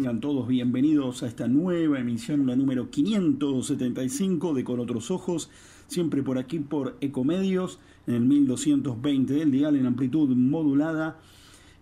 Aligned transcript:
tengan 0.00 0.20
todos 0.20 0.48
bienvenidos 0.48 1.22
a 1.22 1.26
esta 1.26 1.46
nueva 1.46 1.98
emisión, 1.98 2.46
la 2.46 2.56
número 2.56 2.88
575 2.88 4.54
de 4.54 4.64
Con 4.64 4.80
Otros 4.80 5.10
Ojos, 5.10 5.50
siempre 5.88 6.22
por 6.22 6.38
aquí 6.38 6.58
por 6.58 6.96
Ecomedios, 7.02 7.78
en 8.06 8.14
el 8.14 8.22
1220 8.22 9.34
del 9.34 9.50
dial 9.50 9.76
en 9.76 9.84
amplitud 9.84 10.34
modulada, 10.34 11.18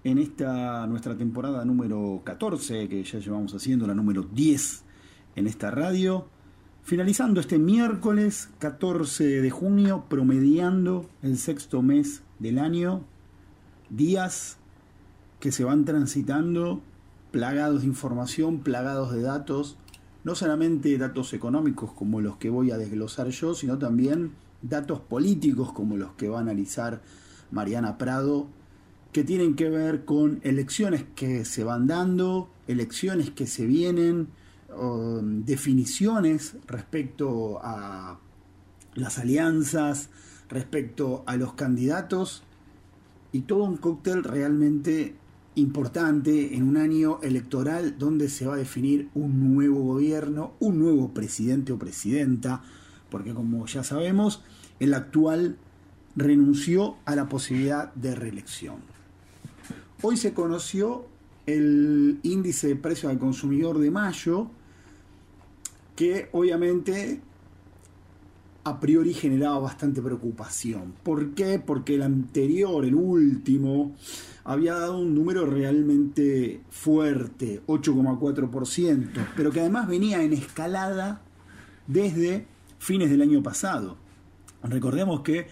en 0.02 0.18
esta 0.18 0.84
nuestra 0.88 1.16
temporada 1.16 1.64
número 1.64 2.20
14, 2.24 2.88
que 2.88 3.04
ya 3.04 3.20
llevamos 3.20 3.54
haciendo 3.54 3.86
la 3.86 3.94
número 3.94 4.24
10 4.24 4.82
en 5.36 5.46
esta 5.46 5.70
radio, 5.70 6.26
finalizando 6.82 7.38
este 7.38 7.56
miércoles 7.60 8.50
14 8.58 9.40
de 9.40 9.50
junio, 9.50 10.06
promediando 10.08 11.08
el 11.22 11.38
sexto 11.38 11.82
mes 11.82 12.24
del 12.40 12.58
año, 12.58 13.04
días 13.90 14.58
que 15.38 15.52
se 15.52 15.62
van 15.62 15.84
transitando 15.84 16.82
plagados 17.30 17.82
de 17.82 17.86
información, 17.86 18.60
plagados 18.60 19.12
de 19.12 19.22
datos, 19.22 19.76
no 20.24 20.34
solamente 20.34 20.96
datos 20.98 21.32
económicos 21.32 21.92
como 21.92 22.20
los 22.20 22.36
que 22.36 22.50
voy 22.50 22.70
a 22.70 22.78
desglosar 22.78 23.28
yo, 23.28 23.54
sino 23.54 23.78
también 23.78 24.32
datos 24.62 25.00
políticos 25.00 25.72
como 25.72 25.96
los 25.96 26.12
que 26.12 26.28
va 26.28 26.38
a 26.38 26.42
analizar 26.42 27.00
Mariana 27.50 27.98
Prado, 27.98 28.48
que 29.12 29.24
tienen 29.24 29.56
que 29.56 29.70
ver 29.70 30.04
con 30.04 30.40
elecciones 30.42 31.04
que 31.14 31.44
se 31.44 31.64
van 31.64 31.86
dando, 31.86 32.50
elecciones 32.66 33.30
que 33.30 33.46
se 33.46 33.66
vienen, 33.66 34.28
definiciones 35.44 36.56
respecto 36.66 37.58
a 37.62 38.18
las 38.94 39.18
alianzas, 39.18 40.10
respecto 40.48 41.22
a 41.26 41.36
los 41.36 41.54
candidatos, 41.54 42.42
y 43.32 43.42
todo 43.42 43.64
un 43.64 43.76
cóctel 43.76 44.24
realmente 44.24 45.14
importante 45.58 46.54
en 46.54 46.62
un 46.62 46.76
año 46.76 47.20
electoral 47.22 47.98
donde 47.98 48.28
se 48.28 48.46
va 48.46 48.54
a 48.54 48.58
definir 48.58 49.08
un 49.14 49.54
nuevo 49.54 49.82
gobierno, 49.82 50.52
un 50.60 50.78
nuevo 50.78 51.12
presidente 51.12 51.72
o 51.72 51.78
presidenta, 51.78 52.62
porque 53.10 53.34
como 53.34 53.66
ya 53.66 53.84
sabemos, 53.84 54.42
el 54.80 54.94
actual 54.94 55.56
renunció 56.16 56.96
a 57.04 57.14
la 57.14 57.28
posibilidad 57.28 57.92
de 57.94 58.14
reelección. 58.14 58.76
Hoy 60.02 60.16
se 60.16 60.32
conoció 60.32 61.06
el 61.46 62.20
índice 62.22 62.68
de 62.68 62.76
precio 62.76 63.08
al 63.08 63.18
consumidor 63.18 63.78
de 63.78 63.90
mayo, 63.90 64.48
que 65.96 66.28
obviamente 66.32 67.20
a 68.64 68.80
priori 68.80 69.14
generaba 69.14 69.58
bastante 69.58 70.02
preocupación. 70.02 70.94
¿Por 71.02 71.34
qué? 71.34 71.58
Porque 71.58 71.94
el 71.94 72.02
anterior, 72.02 72.84
el 72.84 72.94
último, 72.94 73.96
había 74.48 74.72
dado 74.72 74.98
un 74.98 75.14
número 75.14 75.44
realmente 75.44 76.62
fuerte, 76.70 77.60
8,4%, 77.66 79.26
pero 79.36 79.50
que 79.50 79.60
además 79.60 79.86
venía 79.86 80.22
en 80.22 80.32
escalada 80.32 81.20
desde 81.86 82.46
fines 82.78 83.10
del 83.10 83.20
año 83.20 83.42
pasado. 83.42 83.98
Recordemos 84.62 85.20
que 85.20 85.48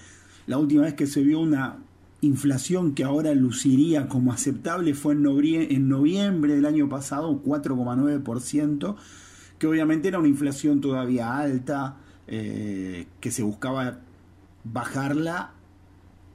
la 0.47 0.57
última 0.57 0.84
vez 0.84 0.95
que 0.95 1.07
se 1.07 1.23
vio 1.23 1.41
una 1.41 1.77
inflación 2.23 2.95
que 2.95 3.05
ahora 3.05 3.34
luciría 3.34 4.09
como 4.09 4.33
aceptable 4.33 4.95
fue 4.95 5.13
en 5.13 5.89
noviembre 5.91 6.55
del 6.55 6.65
año 6.65 6.89
pasado, 6.89 7.43
4,9%, 7.45 8.97
que 9.59 9.67
obviamente 9.67 10.09
era 10.09 10.19
una 10.19 10.28
inflación 10.28 10.81
todavía 10.81 11.37
alta, 11.37 11.99
eh, 12.28 13.07
que 13.21 13.31
se 13.31 13.43
buscaba 13.43 13.99
bajarla 14.65 15.51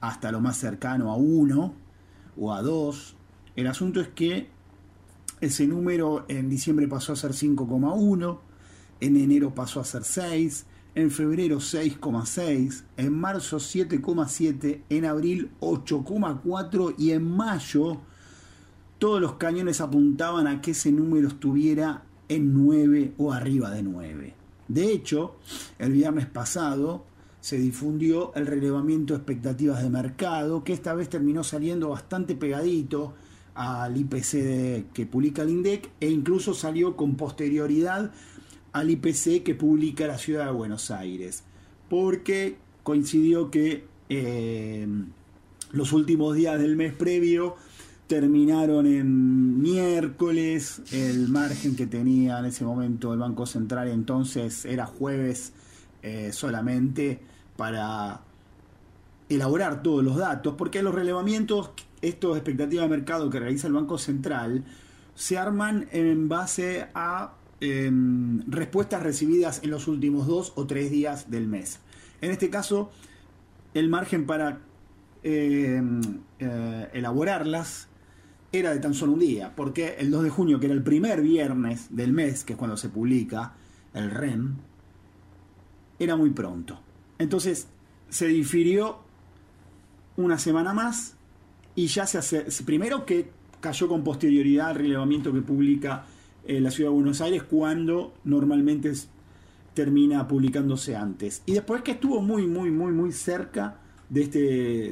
hasta 0.00 0.30
lo 0.30 0.40
más 0.40 0.58
cercano 0.58 1.10
a 1.10 1.16
1 1.16 1.81
o 2.36 2.52
a 2.52 2.62
2. 2.62 3.16
El 3.56 3.66
asunto 3.66 4.00
es 4.00 4.08
que 4.08 4.48
ese 5.40 5.66
número 5.66 6.24
en 6.28 6.48
diciembre 6.48 6.88
pasó 6.88 7.12
a 7.12 7.16
ser 7.16 7.32
5,1, 7.32 8.38
en 9.00 9.16
enero 9.16 9.54
pasó 9.54 9.80
a 9.80 9.84
ser 9.84 10.04
6, 10.04 10.66
en 10.94 11.10
febrero 11.10 11.56
6,6, 11.56 12.84
en 12.96 13.18
marzo 13.18 13.56
7,7, 13.56 14.82
en 14.88 15.04
abril 15.04 15.50
8,4 15.60 16.94
y 16.98 17.10
en 17.10 17.28
mayo 17.28 18.00
todos 18.98 19.20
los 19.20 19.34
cañones 19.34 19.80
apuntaban 19.80 20.46
a 20.46 20.60
que 20.60 20.70
ese 20.70 20.92
número 20.92 21.26
estuviera 21.26 22.04
en 22.28 22.54
9 22.54 23.14
o 23.18 23.32
arriba 23.32 23.70
de 23.70 23.82
9. 23.82 24.34
De 24.68 24.92
hecho, 24.92 25.36
el 25.80 25.92
viernes 25.92 26.26
pasado 26.26 27.04
se 27.42 27.58
difundió 27.58 28.32
el 28.36 28.46
relevamiento 28.46 29.14
de 29.14 29.18
expectativas 29.18 29.82
de 29.82 29.90
mercado, 29.90 30.62
que 30.62 30.72
esta 30.72 30.94
vez 30.94 31.08
terminó 31.08 31.42
saliendo 31.42 31.88
bastante 31.88 32.36
pegadito 32.36 33.14
al 33.56 33.96
IPC 33.96 34.92
que 34.94 35.06
publica 35.10 35.42
el 35.42 35.50
INDEC 35.50 35.90
e 35.98 36.08
incluso 36.08 36.54
salió 36.54 36.96
con 36.96 37.16
posterioridad 37.16 38.12
al 38.70 38.90
IPC 38.90 39.42
que 39.42 39.56
publica 39.56 40.06
la 40.06 40.18
ciudad 40.18 40.46
de 40.46 40.52
Buenos 40.52 40.92
Aires, 40.92 41.42
porque 41.90 42.58
coincidió 42.84 43.50
que 43.50 43.86
eh, 44.08 44.86
los 45.72 45.92
últimos 45.92 46.36
días 46.36 46.60
del 46.60 46.76
mes 46.76 46.94
previo 46.94 47.56
terminaron 48.06 48.86
en 48.86 49.60
miércoles, 49.60 50.80
el 50.92 51.28
margen 51.28 51.74
que 51.74 51.88
tenía 51.88 52.38
en 52.38 52.44
ese 52.44 52.64
momento 52.64 53.12
el 53.12 53.18
Banco 53.18 53.46
Central 53.46 53.88
entonces 53.88 54.64
era 54.64 54.86
jueves 54.86 55.52
eh, 56.02 56.30
solamente 56.32 57.20
para 57.56 58.20
elaborar 59.28 59.82
todos 59.82 60.04
los 60.04 60.16
datos, 60.16 60.54
porque 60.56 60.82
los 60.82 60.94
relevamientos, 60.94 61.70
estos 62.00 62.36
expectativas 62.36 62.88
de 62.88 62.96
mercado 62.96 63.30
que 63.30 63.40
realiza 63.40 63.66
el 63.66 63.72
Banco 63.72 63.98
Central, 63.98 64.64
se 65.14 65.38
arman 65.38 65.88
en 65.92 66.28
base 66.28 66.86
a 66.94 67.34
em, 67.60 68.42
respuestas 68.48 69.02
recibidas 69.02 69.62
en 69.62 69.70
los 69.70 69.86
últimos 69.88 70.26
dos 70.26 70.52
o 70.56 70.66
tres 70.66 70.90
días 70.90 71.30
del 71.30 71.46
mes. 71.46 71.80
En 72.20 72.30
este 72.30 72.50
caso, 72.50 72.90
el 73.74 73.88
margen 73.88 74.26
para 74.26 74.60
em, 75.22 76.00
eh, 76.38 76.88
elaborarlas 76.92 77.88
era 78.52 78.72
de 78.72 78.80
tan 78.80 78.94
solo 78.94 79.12
un 79.12 79.20
día, 79.20 79.54
porque 79.56 79.96
el 79.98 80.10
2 80.10 80.24
de 80.24 80.30
junio, 80.30 80.60
que 80.60 80.66
era 80.66 80.74
el 80.74 80.82
primer 80.82 81.22
viernes 81.22 81.86
del 81.90 82.12
mes, 82.12 82.44
que 82.44 82.52
es 82.52 82.58
cuando 82.58 82.76
se 82.76 82.90
publica 82.90 83.54
el 83.94 84.10
REM, 84.10 84.56
era 86.02 86.16
muy 86.16 86.30
pronto. 86.30 86.80
Entonces 87.18 87.68
se 88.08 88.26
difirió 88.26 88.98
una 90.16 90.38
semana 90.38 90.74
más 90.74 91.14
y 91.74 91.86
ya 91.86 92.06
se 92.06 92.18
hace, 92.18 92.46
primero 92.64 93.06
que 93.06 93.30
cayó 93.60 93.88
con 93.88 94.04
posterioridad 94.04 94.70
al 94.70 94.74
relevamiento 94.76 95.32
que 95.32 95.40
publica 95.40 96.04
eh, 96.44 96.60
la 96.60 96.70
Ciudad 96.70 96.90
de 96.90 96.96
Buenos 96.96 97.20
Aires 97.20 97.44
cuando 97.44 98.14
normalmente 98.24 98.92
termina 99.74 100.26
publicándose 100.26 100.96
antes. 100.96 101.42
Y 101.46 101.52
después 101.52 101.82
que 101.82 101.92
estuvo 101.92 102.20
muy, 102.20 102.46
muy, 102.46 102.70
muy, 102.70 102.92
muy 102.92 103.12
cerca 103.12 103.78
de, 104.08 104.22
este, 104.22 104.38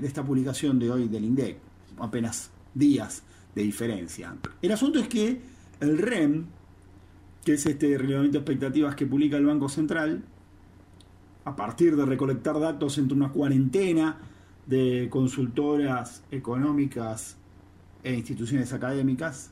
de 0.00 0.06
esta 0.06 0.24
publicación 0.24 0.78
de 0.78 0.90
hoy 0.90 1.08
del 1.08 1.24
INDEC, 1.24 1.58
apenas 1.98 2.50
días 2.72 3.22
de 3.54 3.62
diferencia. 3.62 4.34
El 4.62 4.72
asunto 4.72 4.98
es 5.00 5.08
que 5.08 5.40
el 5.80 5.98
REM, 5.98 6.46
que 7.44 7.54
es 7.54 7.66
este 7.66 7.98
relevamiento 7.98 8.38
de 8.38 8.42
expectativas 8.42 8.94
que 8.94 9.06
publica 9.06 9.36
el 9.36 9.46
Banco 9.46 9.68
Central, 9.68 10.22
a 11.44 11.56
partir 11.56 11.96
de 11.96 12.04
recolectar 12.04 12.58
datos 12.60 12.98
entre 12.98 13.16
una 13.16 13.32
cuarentena 13.32 14.18
de 14.66 15.08
consultoras 15.10 16.22
económicas 16.30 17.36
e 18.02 18.14
instituciones 18.14 18.72
académicas, 18.72 19.50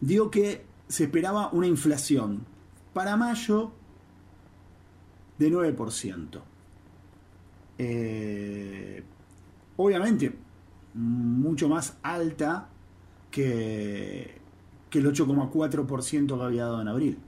dio 0.00 0.30
que 0.30 0.64
se 0.88 1.04
esperaba 1.04 1.50
una 1.52 1.66
inflación 1.66 2.44
para 2.92 3.16
mayo 3.16 3.72
de 5.38 5.50
9%. 5.50 6.40
Eh, 7.78 9.02
obviamente, 9.76 10.36
mucho 10.94 11.68
más 11.68 11.96
alta 12.02 12.68
que, 13.30 14.38
que 14.90 14.98
el 14.98 15.06
8,4% 15.06 16.36
que 16.36 16.44
había 16.44 16.64
dado 16.64 16.82
en 16.82 16.88
abril. 16.88 17.18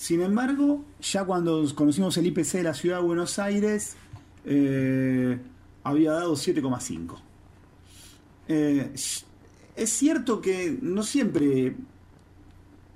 Sin 0.00 0.22
embargo, 0.22 0.82
ya 1.02 1.26
cuando 1.26 1.62
conocimos 1.74 2.16
el 2.16 2.26
IPC 2.28 2.52
de 2.54 2.62
la 2.62 2.72
ciudad 2.72 3.00
de 3.00 3.02
Buenos 3.02 3.38
Aires, 3.38 3.96
eh, 4.46 5.38
había 5.84 6.12
dado 6.12 6.36
7,5. 6.36 7.16
Eh, 8.48 8.92
es 8.94 9.90
cierto 9.90 10.40
que 10.40 10.78
no 10.80 11.02
siempre 11.02 11.76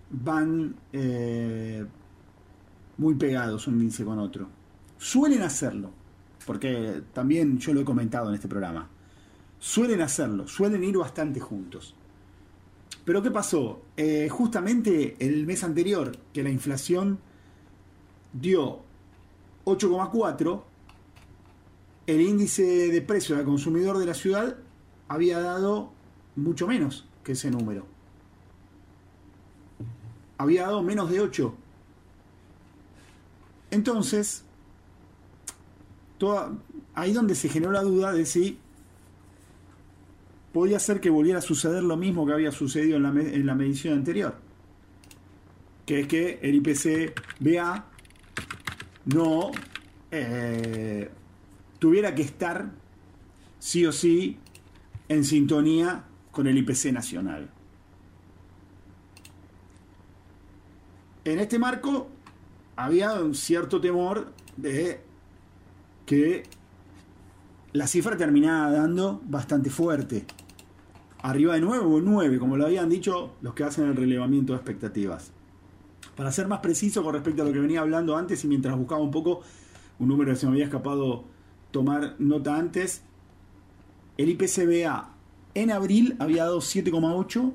van 0.08 0.76
eh, 0.94 1.84
muy 2.96 3.14
pegados 3.16 3.66
un 3.66 3.82
índice 3.82 4.02
con 4.02 4.18
otro. 4.18 4.48
Suelen 4.96 5.42
hacerlo 5.42 5.90
porque 6.46 7.02
también 7.12 7.58
yo 7.58 7.74
lo 7.74 7.82
he 7.82 7.84
comentado 7.84 8.30
en 8.30 8.36
este 8.36 8.48
programa, 8.48 8.88
suelen 9.58 10.00
hacerlo, 10.00 10.48
suelen 10.48 10.82
ir 10.82 10.96
bastante 10.96 11.38
juntos. 11.38 11.94
Pero 13.04 13.22
¿qué 13.22 13.30
pasó? 13.30 13.82
Eh, 13.96 14.28
justamente 14.30 15.16
el 15.18 15.46
mes 15.46 15.62
anterior, 15.62 16.16
que 16.32 16.42
la 16.42 16.50
inflación 16.50 17.18
dio 18.32 18.80
8,4, 19.64 20.62
el 22.06 22.20
índice 22.20 22.62
de 22.62 23.02
precios 23.02 23.38
al 23.38 23.44
consumidor 23.44 23.98
de 23.98 24.06
la 24.06 24.14
ciudad 24.14 24.56
había 25.08 25.40
dado 25.40 25.92
mucho 26.36 26.66
menos 26.66 27.06
que 27.22 27.32
ese 27.32 27.50
número. 27.50 27.86
Había 30.38 30.62
dado 30.62 30.82
menos 30.82 31.10
de 31.10 31.20
8. 31.20 31.54
Entonces, 33.70 34.44
toda, 36.18 36.52
ahí 36.94 37.12
donde 37.12 37.34
se 37.34 37.48
generó 37.48 37.72
la 37.72 37.82
duda 37.82 38.12
de 38.12 38.26
si 38.26 38.58
podía 40.54 40.78
ser 40.78 41.00
que 41.00 41.10
volviera 41.10 41.40
a 41.40 41.42
suceder 41.42 41.82
lo 41.82 41.96
mismo 41.96 42.24
que 42.24 42.32
había 42.32 42.52
sucedido 42.52 42.96
en 42.96 43.44
la, 43.44 43.54
medición 43.56 43.94
anterior. 43.94 44.36
Que 45.84 46.00
es 46.00 46.06
que 46.06 46.38
el 46.42 46.54
IPC 46.54 47.12
BA 47.40 47.86
no 49.06 49.50
eh, 50.12 51.10
tuviera 51.80 52.14
que 52.14 52.22
estar 52.22 52.70
sí 53.58 53.84
o 53.84 53.90
sí 53.90 54.38
en 55.08 55.24
sintonía 55.24 56.04
con 56.30 56.46
el 56.46 56.56
IPC 56.58 56.92
nacional. 56.92 57.50
En 61.24 61.40
este 61.40 61.58
marco 61.58 62.06
había 62.76 63.14
un 63.14 63.34
cierto 63.34 63.80
temor 63.80 64.32
de 64.56 65.00
que 66.06 66.44
la 67.72 67.88
cifra 67.88 68.16
terminaba 68.16 68.70
dando 68.70 69.20
bastante 69.24 69.68
fuerte. 69.68 70.24
Arriba 71.25 71.55
de 71.55 71.62
9 71.62 71.87
o 71.87 72.00
9, 72.03 72.38
como 72.38 72.59
lo 72.59 72.67
habían 72.67 72.91
dicho 72.91 73.31
los 73.41 73.55
que 73.55 73.65
hacen 73.65 73.87
el 73.87 73.97
relevamiento 73.97 74.53
de 74.53 74.59
expectativas. 74.59 75.32
Para 76.19 76.31
ser 76.31 76.49
más 76.49 76.61
preciso 76.61 77.03
con 77.03 77.15
respecto 77.15 77.41
a 77.41 77.47
lo 77.47 77.53
que 77.55 77.61
venía 77.61 77.81
hablando 77.81 78.15
antes 78.15 78.44
y 78.44 78.47
mientras 78.47 78.76
buscaba 78.76 79.00
un 79.00 79.11
poco 79.11 79.41
un 79.99 80.09
número 80.09 80.32
que 80.32 80.37
se 80.37 80.44
me 80.44 80.53
había 80.53 80.67
escapado 80.67 81.25
tomar 81.71 82.17
nota 82.19 82.59
antes, 82.59 83.00
el 84.19 84.29
IPCBA 84.29 85.15
en 85.55 85.71
abril 85.71 86.15
había 86.19 86.44
dado 86.44 86.59
7,8 86.59 87.53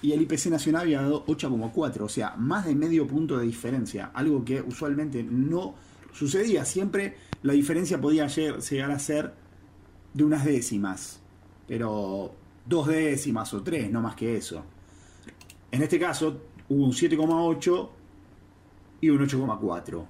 y 0.00 0.12
el 0.12 0.22
IPC 0.22 0.46
nacional 0.46 0.84
había 0.84 1.02
dado 1.02 1.26
8,4, 1.26 2.00
o 2.00 2.08
sea, 2.08 2.36
más 2.38 2.64
de 2.64 2.74
medio 2.74 3.06
punto 3.06 3.36
de 3.36 3.44
diferencia, 3.44 4.10
algo 4.14 4.46
que 4.46 4.62
usualmente 4.62 5.22
no 5.22 5.74
sucedía, 6.14 6.64
siempre 6.64 7.16
la 7.42 7.52
diferencia 7.52 8.00
podía 8.00 8.28
llegar 8.28 8.90
a 8.90 8.98
ser 8.98 9.34
de 10.14 10.24
unas 10.24 10.46
décimas, 10.46 11.20
pero 11.68 12.39
dos 12.70 12.86
décimas 12.86 13.52
o 13.52 13.62
tres, 13.62 13.90
no 13.90 14.00
más 14.00 14.14
que 14.14 14.36
eso. 14.36 14.64
En 15.70 15.82
este 15.82 15.98
caso 15.98 16.40
hubo 16.68 16.84
un 16.84 16.92
7,8 16.92 17.88
y 19.02 19.10
un 19.10 19.18
8,4. 19.18 20.06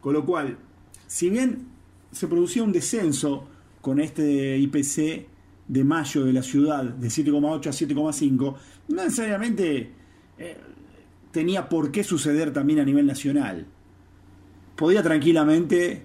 Con 0.00 0.12
lo 0.12 0.26
cual, 0.26 0.58
si 1.06 1.30
bien 1.30 1.68
se 2.10 2.26
producía 2.26 2.64
un 2.64 2.72
descenso 2.72 3.46
con 3.80 4.00
este 4.00 4.58
IPC 4.58 5.28
de 5.68 5.84
mayo 5.84 6.24
de 6.24 6.32
la 6.32 6.42
ciudad 6.42 6.82
de 6.82 7.06
7,8 7.06 7.66
a 7.66 7.70
7,5, 7.70 8.56
no 8.88 9.04
necesariamente 9.04 9.92
eh, 10.38 10.56
tenía 11.30 11.68
por 11.68 11.92
qué 11.92 12.02
suceder 12.02 12.52
también 12.52 12.80
a 12.80 12.84
nivel 12.84 13.06
nacional. 13.06 13.66
Podía 14.74 15.04
tranquilamente 15.04 16.04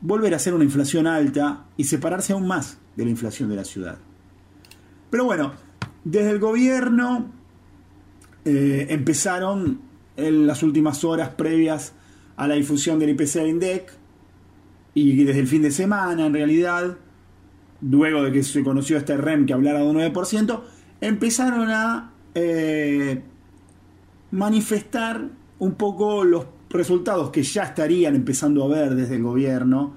volver 0.00 0.32
a 0.34 0.38
ser 0.38 0.54
una 0.54 0.64
inflación 0.64 1.08
alta 1.08 1.66
y 1.76 1.84
separarse 1.84 2.34
aún 2.34 2.46
más 2.46 2.78
de 2.94 3.04
la 3.04 3.10
inflación 3.10 3.48
de 3.48 3.56
la 3.56 3.64
ciudad. 3.64 3.98
Pero 5.14 5.26
bueno, 5.26 5.52
desde 6.02 6.32
el 6.32 6.40
gobierno 6.40 7.30
eh, 8.44 8.88
empezaron 8.90 9.78
en 10.16 10.44
las 10.44 10.64
últimas 10.64 11.04
horas 11.04 11.28
previas 11.28 11.92
a 12.34 12.48
la 12.48 12.54
difusión 12.56 12.98
del 12.98 13.10
IPC 13.10 13.34
del 13.34 13.48
INDEC 13.50 13.92
y 14.92 15.22
desde 15.22 15.38
el 15.38 15.46
fin 15.46 15.62
de 15.62 15.70
semana 15.70 16.26
en 16.26 16.34
realidad, 16.34 16.96
luego 17.80 18.24
de 18.24 18.32
que 18.32 18.42
se 18.42 18.64
conoció 18.64 18.96
este 18.96 19.16
REM 19.16 19.46
que 19.46 19.52
hablara 19.52 19.82
de 19.82 19.86
un 19.86 19.98
9%, 19.98 20.62
empezaron 21.00 21.70
a 21.70 22.10
eh, 22.34 23.22
manifestar 24.32 25.28
un 25.60 25.74
poco 25.74 26.24
los 26.24 26.46
resultados 26.70 27.30
que 27.30 27.44
ya 27.44 27.62
estarían 27.62 28.16
empezando 28.16 28.64
a 28.64 28.66
ver 28.66 28.96
desde 28.96 29.14
el 29.14 29.22
gobierno, 29.22 29.94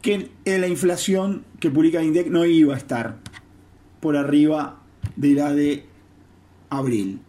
que 0.00 0.30
la 0.44 0.68
inflación 0.68 1.44
que 1.58 1.72
publica 1.72 1.98
el 1.98 2.06
INDEC 2.06 2.28
no 2.28 2.46
iba 2.46 2.74
a 2.74 2.78
estar 2.78 3.18
por 4.00 4.16
arriba 4.16 4.80
de 5.16 5.34
la 5.34 5.52
de 5.52 5.86
abril. 6.70 7.20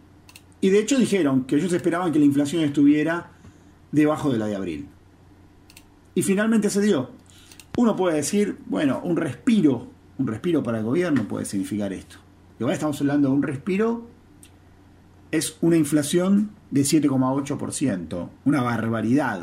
Y 0.60 0.70
de 0.70 0.78
hecho 0.78 0.98
dijeron 0.98 1.44
que 1.44 1.56
ellos 1.56 1.72
esperaban 1.72 2.12
que 2.12 2.18
la 2.18 2.24
inflación 2.24 2.62
estuviera 2.62 3.30
debajo 3.90 4.32
de 4.32 4.38
la 4.38 4.46
de 4.46 4.56
abril. 4.56 4.88
Y 6.14 6.22
finalmente 6.22 6.70
se 6.70 6.80
dio. 6.80 7.10
Uno 7.76 7.96
puede 7.96 8.16
decir, 8.16 8.58
bueno, 8.66 9.00
un 9.02 9.16
respiro, 9.16 9.88
un 10.18 10.26
respiro 10.26 10.62
para 10.62 10.78
el 10.78 10.84
gobierno 10.84 11.24
puede 11.24 11.44
significar 11.44 11.92
esto. 11.92 12.16
Igual 12.58 12.74
estamos 12.74 13.00
hablando 13.00 13.28
de 13.28 13.34
un 13.34 13.42
respiro, 13.42 14.06
es 15.30 15.56
una 15.62 15.76
inflación 15.76 16.50
de 16.70 16.82
7,8%, 16.82 18.28
una 18.44 18.62
barbaridad 18.62 19.40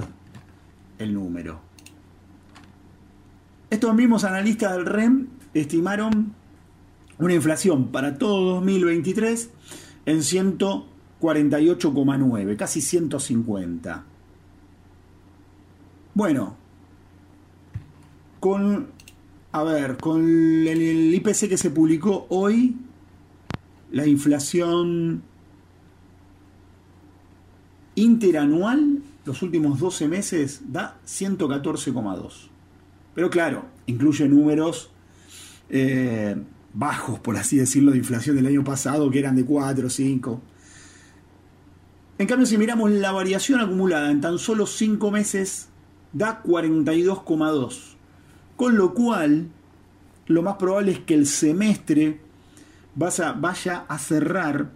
el 1.00 1.14
número. 1.14 1.60
Estos 3.70 3.94
mismos 3.96 4.24
analistas 4.24 4.74
del 4.74 4.86
REM 4.86 5.28
estimaron 5.54 6.34
una 7.20 7.34
inflación 7.34 7.92
para 7.92 8.18
todo 8.18 8.56
2023 8.56 9.50
en 10.06 10.20
148,9, 10.20 12.56
casi 12.56 12.80
150. 12.82 14.06
Bueno, 16.16 16.56
con, 18.40 18.88
a 19.52 19.64
ver, 19.64 19.98
con 19.98 20.22
el 20.22 21.14
IPC 21.14 21.50
que 21.50 21.58
se 21.58 21.70
publicó 21.70 22.26
hoy, 22.30 22.78
la 23.92 24.08
inflación 24.08 25.22
interanual, 27.96 29.02
los 29.26 29.42
últimos 29.42 29.78
12 29.80 30.08
meses, 30.08 30.62
da 30.72 30.98
114,2. 31.06 32.48
Pero 33.14 33.30
claro, 33.30 33.66
incluye 33.88 34.30
números 34.30 34.90
eh, 35.70 36.38
bajos, 36.80 37.20
por 37.20 37.36
así 37.36 37.58
decirlo, 37.58 37.92
de 37.92 37.98
inflación 37.98 38.38
del 38.38 38.48
año 38.48 38.64
pasado, 38.64 39.12
que 39.12 39.20
eran 39.20 39.36
de 39.36 39.44
4 39.44 39.86
o 39.86 39.90
5. 39.90 40.42
En 42.18 42.28
cambio, 42.28 42.46
si 42.48 42.58
miramos 42.58 42.90
la 42.92 43.12
variación 43.12 43.60
acumulada 43.60 44.10
en 44.10 44.22
tan 44.22 44.40
solo 44.40 44.66
5 44.66 45.12
meses, 45.12 45.68
da 46.14 46.42
42,2. 46.42 47.96
Con 48.56 48.78
lo 48.78 48.94
cual, 48.94 49.50
lo 50.28 50.42
más 50.42 50.56
probable 50.56 50.94
es 50.94 51.00
que 51.00 51.16
el 51.16 51.28
semestre 51.28 52.22
vaya 52.96 53.86
a 53.88 54.00
cerrar 54.00 54.72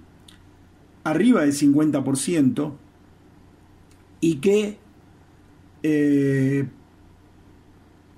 arriba 1.06 1.42
del 1.42 1.54
50% 1.54 2.74
y 4.20 4.36
que 4.36 4.78
eh, 5.84 6.66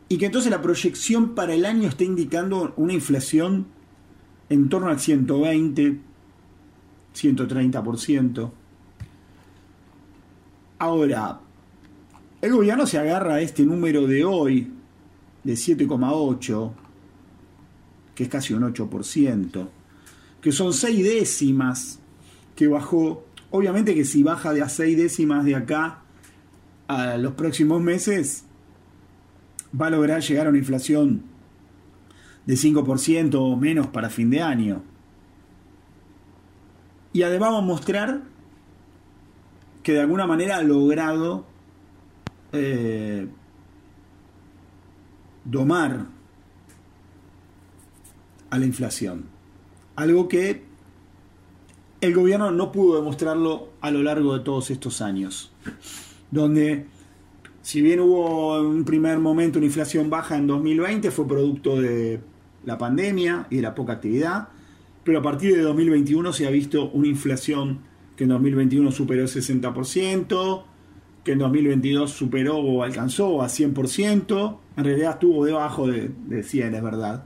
y 0.08 0.18
que 0.18 0.27
entonces 0.27 0.51
la 0.51 0.62
proyección 0.62 1.34
para 1.34 1.56
el 1.56 1.65
año 1.65 1.89
está 1.89 2.04
indicando 2.04 2.74
una 2.77 2.94
inflación 2.94 3.65
en 4.50 4.70
torno 4.70 4.90
al 4.90 5.00
120, 5.00 6.00
130%. 7.16 8.52
Ahora, 10.78 11.40
el 12.42 12.52
gobierno 12.52 12.86
se 12.86 12.98
agarra 12.98 13.36
a 13.36 13.42
este 13.42 13.64
número 13.64 14.06
de 14.08 14.24
hoy, 14.25 14.72
de 15.44 15.54
7,8, 15.54 16.72
que 18.14 18.24
es 18.24 18.30
casi 18.30 18.54
un 18.54 18.64
8%, 18.64 19.68
que 20.42 20.52
son 20.52 20.74
6 20.74 21.04
décimas 21.04 22.00
que 22.56 22.68
bajó. 22.68 23.25
Obviamente 23.52 23.96
que 23.96 24.06
si 24.06 24.22
baja 24.24 24.54
de 24.54 24.62
a 24.62 24.70
6 24.70 24.98
décimas 24.98 25.46
de 25.46 25.56
acá 25.56 26.02
a 26.88 27.18
los 27.18 27.34
próximos 27.34 27.82
meses, 27.82 28.46
va 29.80 29.88
a 29.88 29.90
lograr 29.90 30.22
llegar 30.22 30.48
a 30.48 30.50
una 30.50 30.60
inflación 30.60 31.24
de 32.46 32.56
5% 32.56 33.36
o 33.36 33.56
menos 33.56 33.88
para 33.88 34.10
fin 34.10 34.30
de 34.30 34.42
año. 34.42 34.84
Y 37.14 37.24
además 37.24 37.54
va 37.54 37.58
a 37.60 37.62
mostrar 37.62 38.22
que 39.84 39.94
de 39.94 40.02
alguna 40.02 40.28
manera 40.28 40.58
ha 40.58 40.64
logrado 40.64 41.46
eh, 42.52 43.28
domar 45.46 46.08
a 48.50 48.58
la 48.58 48.66
inflación. 48.66 49.25
Algo 49.96 50.28
que 50.28 50.64
el 52.02 52.14
gobierno 52.14 52.52
no 52.52 52.72
pudo 52.72 52.98
demostrarlo 52.98 53.70
a 53.82 53.92
lo 53.92 54.04
largo 54.04 54.38
de 54.38 54.44
todos 54.44 54.70
estos 54.72 55.02
años, 55.02 55.52
donde 56.32 56.86
si 57.62 57.82
bien 57.82 58.00
hubo 58.00 58.60
en 58.60 58.66
un 58.66 58.86
primer 58.86 59.20
momento 59.20 59.58
una 59.58 59.66
inflación 59.66 60.10
baja 60.10 60.38
en 60.38 60.48
2020, 60.48 61.10
fue 61.12 61.28
producto 61.28 61.82
de 61.82 62.20
la 62.65 62.77
pandemia 62.77 63.48
y 63.50 63.62
la 63.62 63.75
poca 63.75 63.93
actividad, 63.93 64.50
pero 65.03 65.19
a 65.19 65.22
partir 65.22 65.55
de 65.55 65.62
2021 65.62 66.34
se 66.34 66.48
ha 66.48 66.50
visto 66.50 66.89
una 66.89 67.07
inflación 67.07 67.79
que 68.15 68.24
en 68.24 68.29
2021 68.31 68.91
superó 68.91 69.22
el 69.22 69.27
60%, 69.27 70.63
que 71.24 71.31
en 71.34 71.39
2022 71.39 72.12
superó 72.12 72.57
o 72.57 72.84
alcanzó 72.84 73.41
a 73.41 73.48
100%, 73.48 74.57
en 74.77 74.84
realidad 74.84 75.13
estuvo 75.13 75.45
debajo 75.45 75.88
de, 75.88 76.12
de 76.27 76.43
100, 76.43 76.75
es 76.75 76.84
verdad. 76.84 77.25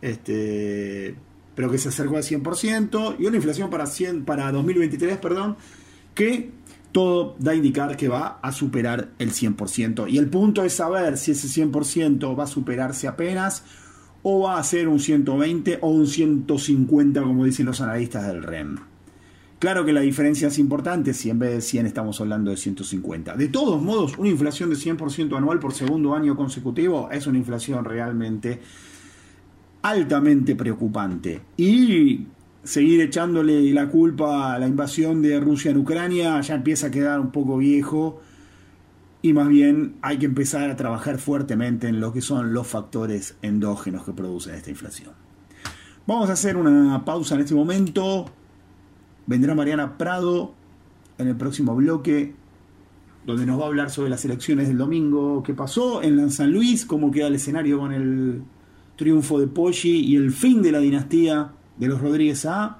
Este, 0.00 1.14
pero 1.54 1.70
que 1.70 1.78
se 1.78 1.88
acercó 1.88 2.16
al 2.16 2.22
100%, 2.22 3.16
y 3.18 3.26
una 3.26 3.36
inflación 3.36 3.70
para, 3.70 3.86
100, 3.86 4.24
para 4.24 4.50
2023, 4.50 5.18
perdón, 5.18 5.56
que 6.14 6.50
todo 6.92 7.36
da 7.38 7.52
a 7.52 7.54
indicar 7.54 7.96
que 7.96 8.08
va 8.08 8.38
a 8.42 8.52
superar 8.52 9.10
el 9.18 9.30
100%. 9.32 10.10
Y 10.10 10.18
el 10.18 10.28
punto 10.28 10.64
es 10.64 10.74
saber 10.74 11.16
si 11.18 11.32
ese 11.32 11.48
100% 11.48 12.38
va 12.38 12.44
a 12.44 12.46
superarse 12.46 13.06
apenas 13.06 13.64
o 14.22 14.40
va 14.40 14.58
a 14.58 14.64
ser 14.64 14.88
un 14.88 15.00
120 15.00 15.78
o 15.80 15.88
un 15.88 16.06
150 16.06 17.22
como 17.22 17.44
dicen 17.44 17.66
los 17.66 17.80
analistas 17.80 18.26
del 18.26 18.42
REM. 18.42 18.76
Claro 19.58 19.84
que 19.84 19.92
la 19.92 20.00
diferencia 20.00 20.48
es 20.48 20.58
importante 20.58 21.12
si 21.12 21.28
en 21.28 21.38
vez 21.38 21.50
de 21.52 21.60
100 21.60 21.86
estamos 21.86 22.18
hablando 22.20 22.50
de 22.50 22.56
150. 22.56 23.36
De 23.36 23.48
todos 23.48 23.82
modos, 23.82 24.16
una 24.16 24.30
inflación 24.30 24.70
de 24.70 24.76
100% 24.76 25.36
anual 25.36 25.58
por 25.58 25.74
segundo 25.74 26.14
año 26.14 26.34
consecutivo 26.34 27.10
es 27.12 27.26
una 27.26 27.36
inflación 27.36 27.84
realmente 27.84 28.58
altamente 29.82 30.56
preocupante. 30.56 31.42
Y 31.58 32.26
seguir 32.62 33.02
echándole 33.02 33.70
la 33.72 33.88
culpa 33.88 34.54
a 34.54 34.58
la 34.58 34.66
invasión 34.66 35.20
de 35.20 35.38
Rusia 35.40 35.70
en 35.70 35.76
Ucrania 35.76 36.40
ya 36.40 36.54
empieza 36.54 36.86
a 36.86 36.90
quedar 36.90 37.20
un 37.20 37.30
poco 37.30 37.58
viejo 37.58 38.20
y 39.22 39.32
más 39.32 39.48
bien 39.48 39.96
hay 40.02 40.18
que 40.18 40.26
empezar 40.26 40.70
a 40.70 40.76
trabajar 40.76 41.18
fuertemente 41.18 41.88
en 41.88 42.00
lo 42.00 42.12
que 42.12 42.20
son 42.20 42.54
los 42.54 42.66
factores 42.66 43.36
endógenos 43.42 44.04
que 44.04 44.12
producen 44.12 44.54
esta 44.54 44.70
inflación. 44.70 45.12
Vamos 46.06 46.30
a 46.30 46.32
hacer 46.32 46.56
una 46.56 47.04
pausa 47.04 47.34
en 47.34 47.42
este 47.42 47.54
momento. 47.54 48.26
Vendrá 49.26 49.54
Mariana 49.54 49.98
Prado 49.98 50.54
en 51.18 51.28
el 51.28 51.36
próximo 51.36 51.76
bloque, 51.76 52.34
donde 53.26 53.44
nos 53.44 53.60
va 53.60 53.64
a 53.64 53.68
hablar 53.68 53.90
sobre 53.90 54.08
las 54.08 54.24
elecciones 54.24 54.68
del 54.68 54.78
domingo, 54.78 55.42
qué 55.42 55.52
pasó 55.52 56.02
en 56.02 56.30
San 56.30 56.50
Luis, 56.50 56.86
cómo 56.86 57.10
queda 57.10 57.26
el 57.26 57.34
escenario 57.34 57.78
con 57.78 57.92
el 57.92 58.42
triunfo 58.96 59.38
de 59.38 59.46
Poggi 59.46 60.00
y 60.00 60.16
el 60.16 60.32
fin 60.32 60.62
de 60.62 60.72
la 60.72 60.78
dinastía 60.78 61.52
de 61.76 61.88
los 61.88 62.00
Rodríguez 62.00 62.46
A. 62.46 62.78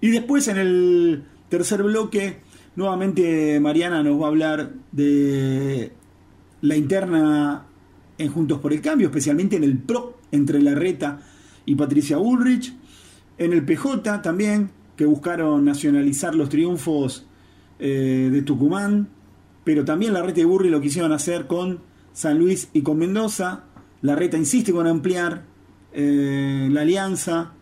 Y 0.00 0.10
después 0.10 0.46
en 0.48 0.58
el 0.58 1.24
tercer 1.48 1.82
bloque 1.82 2.40
Nuevamente 2.74 3.60
Mariana 3.60 4.02
nos 4.02 4.20
va 4.20 4.26
a 4.26 4.28
hablar 4.28 4.72
de 4.92 5.92
la 6.62 6.76
interna 6.76 7.66
en 8.16 8.28
Juntos 8.30 8.60
por 8.60 8.72
el 8.72 8.80
Cambio, 8.80 9.08
especialmente 9.08 9.56
en 9.56 9.64
el 9.64 9.78
PRO 9.78 10.18
entre 10.30 10.60
Larreta 10.62 11.20
y 11.66 11.74
Patricia 11.74 12.18
Ulrich, 12.18 12.74
en 13.36 13.52
el 13.52 13.64
PJ 13.64 14.22
también, 14.22 14.70
que 14.96 15.04
buscaron 15.04 15.64
nacionalizar 15.64 16.34
los 16.34 16.48
triunfos 16.48 17.26
eh, 17.78 18.30
de 18.32 18.42
Tucumán, 18.42 19.08
pero 19.64 19.84
también 19.84 20.14
Larreta 20.14 20.40
y 20.40 20.44
Burri 20.44 20.70
lo 20.70 20.80
quisieron 20.80 21.12
hacer 21.12 21.46
con 21.46 21.80
San 22.12 22.38
Luis 22.38 22.68
y 22.72 22.82
con 22.82 22.98
Mendoza. 22.98 23.64
Larreta 24.00 24.36
insiste 24.36 24.72
con 24.72 24.86
ampliar 24.86 25.44
eh, 25.92 26.68
la 26.70 26.82
alianza 26.82 27.52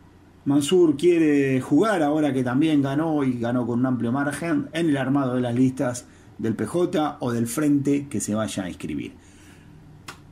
Mansur 0.45 0.97
quiere 0.97 1.61
jugar 1.61 2.03
ahora 2.03 2.33
que 2.33 2.43
también 2.43 2.83
ganó 2.83 3.25
y 3.25 3.39
ganó 3.39 3.67
con 3.67 3.81
un 3.81 3.87
amplio 3.87 4.11
margen 4.13 4.69
en 4.73 4.89
el 4.89 4.97
armado 4.97 5.35
de 5.35 5.43
las 5.43 5.55
listas 5.55 6.07
del 6.39 6.55
PJ 6.55 7.19
o 7.21 7.33
del 7.33 7.47
frente 7.47 8.07
que 8.09 8.21
se 8.21 8.35
vaya 8.35 8.65
a 8.65 8.69
inscribir. 8.69 9.13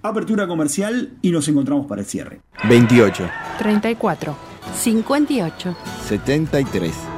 Apertura 0.02 0.46
comercial 0.46 1.18
y 1.20 1.30
nos 1.30 1.48
encontramos 1.48 1.86
para 1.86 2.00
el 2.00 2.06
cierre. 2.06 2.40
28. 2.68 3.28
34. 3.58 4.36
58. 4.74 5.76
73. 6.06 7.17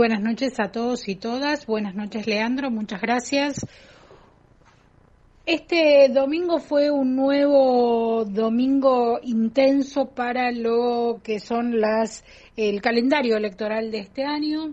Buenas 0.00 0.22
noches 0.22 0.58
a 0.58 0.72
todos 0.72 1.08
y 1.10 1.16
todas. 1.16 1.66
Buenas 1.66 1.94
noches, 1.94 2.26
Leandro. 2.26 2.70
Muchas 2.70 3.02
gracias. 3.02 3.66
Este 5.44 6.08
domingo 6.08 6.58
fue 6.58 6.90
un 6.90 7.14
nuevo 7.14 8.24
domingo 8.24 9.20
intenso 9.22 10.06
para 10.06 10.52
lo 10.52 11.20
que 11.22 11.38
son 11.38 11.82
las 11.82 12.24
el 12.56 12.80
calendario 12.80 13.36
electoral 13.36 13.90
de 13.90 13.98
este 13.98 14.24
año. 14.24 14.72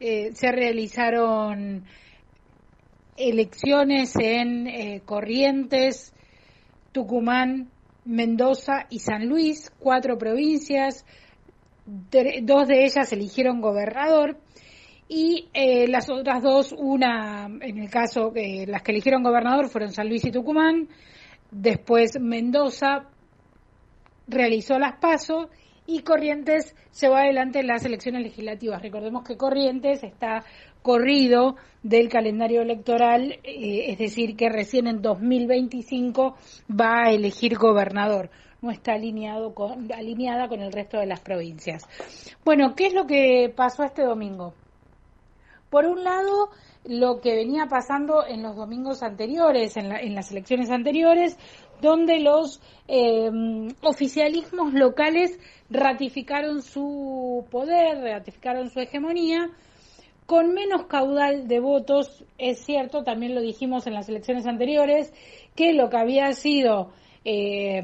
Eh, 0.00 0.30
se 0.32 0.50
realizaron 0.50 1.84
elecciones 3.18 4.14
en 4.18 4.68
eh, 4.68 5.02
Corrientes, 5.04 6.14
Tucumán, 6.92 7.68
Mendoza 8.06 8.86
y 8.88 9.00
San 9.00 9.28
Luis, 9.28 9.70
cuatro 9.78 10.16
provincias, 10.16 11.04
dos 11.84 12.68
de 12.68 12.84
ellas 12.86 13.12
eligieron 13.12 13.60
gobernador 13.60 14.38
y 15.14 15.50
eh, 15.52 15.86
las 15.88 16.08
otras 16.08 16.42
dos, 16.42 16.72
una, 16.72 17.44
en 17.44 17.78
el 17.78 17.90
caso, 17.90 18.32
que 18.32 18.64
las 18.66 18.80
que 18.80 18.92
eligieron 18.92 19.22
gobernador 19.22 19.68
fueron 19.68 19.92
San 19.92 20.08
Luis 20.08 20.24
y 20.24 20.30
Tucumán, 20.30 20.88
después 21.50 22.18
Mendoza 22.18 23.10
realizó 24.26 24.78
las 24.78 24.96
pasos 24.96 25.48
y 25.86 26.00
Corrientes 26.00 26.74
se 26.90 27.10
va 27.10 27.20
adelante 27.20 27.60
en 27.60 27.66
las 27.66 27.84
elecciones 27.84 28.22
legislativas. 28.22 28.80
Recordemos 28.80 29.22
que 29.22 29.36
Corrientes 29.36 30.02
está 30.02 30.44
corrido 30.80 31.56
del 31.82 32.08
calendario 32.08 32.62
electoral, 32.62 33.38
eh, 33.44 33.90
es 33.90 33.98
decir, 33.98 34.34
que 34.34 34.48
recién 34.48 34.86
en 34.86 35.02
2025 35.02 36.36
va 36.70 37.04
a 37.04 37.10
elegir 37.10 37.58
gobernador 37.58 38.30
no 38.62 38.70
está 38.70 38.92
alineado 38.92 39.54
con, 39.54 39.92
alineada 39.92 40.48
con 40.48 40.60
el 40.60 40.72
resto 40.72 40.96
de 40.96 41.06
las 41.06 41.20
provincias. 41.20 41.84
Bueno, 42.44 42.74
¿qué 42.76 42.86
es 42.86 42.94
lo 42.94 43.06
que 43.06 43.52
pasó 43.54 43.82
este 43.82 44.04
domingo? 44.04 44.54
Por 45.72 45.86
un 45.86 46.04
lado, 46.04 46.50
lo 46.84 47.22
que 47.22 47.34
venía 47.34 47.64
pasando 47.64 48.26
en 48.26 48.42
los 48.42 48.56
domingos 48.56 49.02
anteriores, 49.02 49.74
en, 49.78 50.14
las 50.14 50.30
elecciones 50.30 50.70
anteriores, 50.70 51.38
donde 51.80 52.20
los 52.20 52.60
em, 52.88 53.68
oficialismos 53.82 54.74
locales 54.74 55.40
ratificaron 55.70 56.60
su 56.60 57.46
poder, 57.50 58.02
ratificaron 58.02 58.68
su 58.68 58.80
hegemonía, 58.80 59.48
con 60.26 60.52
menos 60.52 60.84
caudal 60.88 61.48
de 61.48 61.60
votos, 61.60 62.22
es 62.36 62.58
cierto, 62.58 63.02
también 63.02 63.34
lo 63.34 63.40
dijimos 63.40 63.86
en 63.86 63.94
las 63.94 64.10
elecciones 64.10 64.46
anteriores, 64.46 65.10
que 65.56 65.72
lo 65.72 65.88
que 65.88 65.96
había 65.96 66.34
sido 66.34 66.92
eh, 67.24 67.82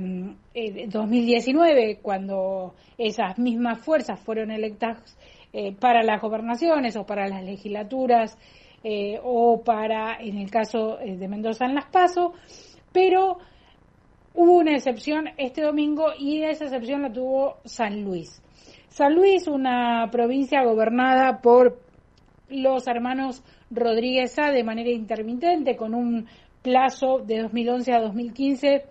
2019, 0.89 2.01
cuando 2.03 2.75
esas 2.99 3.39
mismas 3.39 3.79
fuerzas 3.79 4.21
fueron 4.21 4.51
electas 4.51 4.99
eh, 5.53 5.75
para 5.75 6.03
las 6.03 6.21
gobernaciones 6.21 6.97
o 6.97 7.07
para 7.07 7.29
las 7.29 7.43
legislaturas 7.43 8.37
eh, 8.85 9.19
o 9.23 9.63
para, 9.65 10.17
en 10.21 10.39
el 10.39 10.51
caso 10.51 11.01
eh, 11.01 11.17
de 11.17 11.29
Mendoza, 11.29 11.65
en 11.65 11.75
las 11.75 11.87
PASO, 11.87 12.35
pero 12.93 13.39
hubo 14.35 14.59
una 14.59 14.75
excepción 14.75 15.29
este 15.37 15.63
domingo 15.63 16.13
y 16.19 16.43
esa 16.43 16.65
excepción 16.65 17.03
la 17.03 17.13
tuvo 17.13 17.57
San 17.65 18.05
Luis. 18.05 18.43
San 18.89 19.15
Luis, 19.15 19.49
una 19.49 20.09
provincia 20.11 20.63
gobernada 20.65 21.41
por 21.41 21.81
los 22.49 22.87
hermanos 22.87 23.43
Rodríguez 23.71 24.39
A 24.39 24.51
de 24.51 24.65
manera 24.65 24.91
intermitente, 24.91 25.77
con 25.77 25.95
un 25.95 26.27
plazo 26.63 27.19
de 27.19 27.43
2011 27.43 27.93
a 27.93 28.01
2015, 28.01 28.85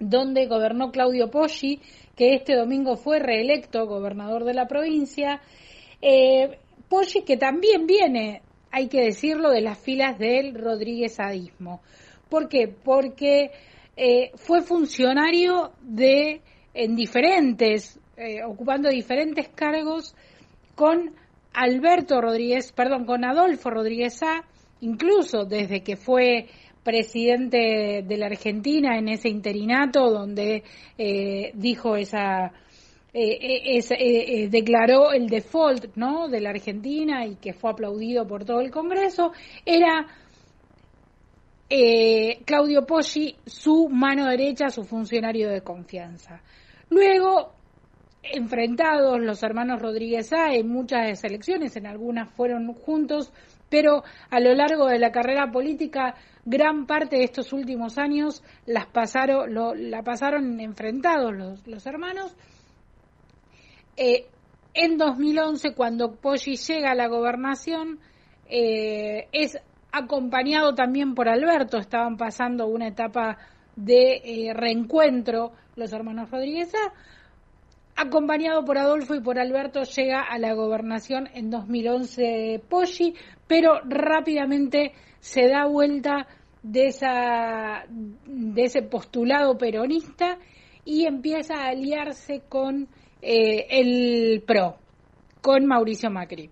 donde 0.00 0.46
gobernó 0.46 0.90
Claudio 0.90 1.30
Poggi, 1.30 1.80
que 2.16 2.34
este 2.34 2.54
domingo 2.54 2.96
fue 2.96 3.18
reelecto 3.18 3.86
gobernador 3.86 4.44
de 4.44 4.54
la 4.54 4.66
provincia, 4.66 5.40
eh, 6.06 6.58
que 7.26 7.36
también 7.36 7.86
viene, 7.86 8.42
hay 8.70 8.88
que 8.88 9.00
decirlo, 9.00 9.50
de 9.50 9.62
las 9.62 9.78
filas 9.78 10.18
del 10.18 10.54
Rodríguez 10.54 11.18
Adismo. 11.18 11.80
¿Por 12.28 12.48
qué? 12.48 12.68
Porque 12.68 13.50
eh, 13.96 14.30
fue 14.34 14.62
funcionario 14.62 15.72
de, 15.80 16.42
en 16.74 16.94
diferentes, 16.94 17.98
eh, 18.16 18.44
ocupando 18.44 18.90
diferentes 18.90 19.48
cargos 19.48 20.14
con 20.74 21.14
Alberto 21.54 22.20
Rodríguez, 22.20 22.72
perdón, 22.72 23.06
con 23.06 23.24
Adolfo 23.24 23.70
Rodríguez 23.70 24.22
A, 24.22 24.44
incluso 24.80 25.44
desde 25.44 25.82
que 25.82 25.96
fue 25.96 26.48
presidente 26.82 28.04
de 28.06 28.16
la 28.18 28.26
Argentina 28.26 28.98
en 28.98 29.08
ese 29.08 29.30
interinato 29.30 30.10
donde 30.10 30.62
eh, 30.98 31.50
dijo 31.54 31.96
esa 31.96 32.52
eh, 33.16 33.78
eh, 33.78 33.84
eh, 33.90 34.48
declaró 34.48 35.12
el 35.12 35.28
default 35.28 35.94
¿no? 35.94 36.26
de 36.26 36.40
la 36.40 36.50
Argentina 36.50 37.24
y 37.24 37.36
que 37.36 37.52
fue 37.52 37.70
aplaudido 37.70 38.26
por 38.26 38.44
todo 38.44 38.60
el 38.60 38.72
Congreso, 38.72 39.32
era 39.64 40.04
Claudio 42.44 42.84
Poggi 42.84 43.36
su 43.46 43.88
mano 43.88 44.26
derecha, 44.28 44.68
su 44.68 44.82
funcionario 44.82 45.48
de 45.48 45.60
confianza. 45.62 46.40
Luego, 46.90 47.52
enfrentados 48.22 49.20
los 49.20 49.42
hermanos 49.44 49.80
Rodríguez 49.80 50.32
A 50.32 50.52
en 50.52 50.68
muchas 50.68 51.22
elecciones, 51.22 51.76
en 51.76 51.86
algunas 51.86 52.30
fueron 52.30 52.72
juntos, 52.74 53.32
pero 53.68 54.02
a 54.30 54.40
lo 54.40 54.54
largo 54.54 54.86
de 54.86 54.98
la 54.98 55.12
carrera 55.12 55.52
política, 55.52 56.16
gran 56.44 56.86
parte 56.86 57.16
de 57.16 57.24
estos 57.24 57.52
últimos 57.52 57.96
años 57.96 58.42
las 58.66 58.86
pasaron, 58.86 59.54
la 59.90 60.02
pasaron 60.02 60.60
enfrentados 60.60 61.32
los, 61.32 61.66
los 61.66 61.86
hermanos 61.86 62.36
eh, 63.96 64.26
en 64.74 64.98
2011, 64.98 65.74
cuando 65.74 66.16
Poggi 66.16 66.56
llega 66.56 66.90
a 66.90 66.94
la 66.94 67.08
gobernación, 67.08 68.00
eh, 68.48 69.28
es 69.32 69.58
acompañado 69.92 70.74
también 70.74 71.14
por 71.14 71.28
Alberto, 71.28 71.78
estaban 71.78 72.16
pasando 72.16 72.66
una 72.66 72.88
etapa 72.88 73.38
de 73.76 74.20
eh, 74.24 74.54
reencuentro 74.54 75.52
los 75.76 75.92
hermanos 75.92 76.30
Rodríguez 76.30 76.72
acompañado 77.96 78.64
por 78.64 78.78
Adolfo 78.78 79.14
y 79.14 79.20
por 79.20 79.38
Alberto 79.38 79.82
llega 79.82 80.22
a 80.22 80.38
la 80.38 80.52
gobernación 80.54 81.28
en 81.32 81.50
2011 81.50 82.62
Poggi, 82.68 83.14
pero 83.46 83.80
rápidamente 83.84 84.92
se 85.20 85.48
da 85.48 85.66
vuelta 85.66 86.26
de, 86.62 86.86
esa, 86.86 87.84
de 87.88 88.62
ese 88.62 88.82
postulado 88.82 89.56
peronista 89.56 90.38
y 90.84 91.06
empieza 91.06 91.54
a 91.54 91.68
aliarse 91.68 92.42
con 92.48 92.88
eh, 93.24 93.66
el 93.70 94.42
PRO 94.46 94.76
con 95.40 95.64
Mauricio 95.64 96.10
Macri. 96.10 96.50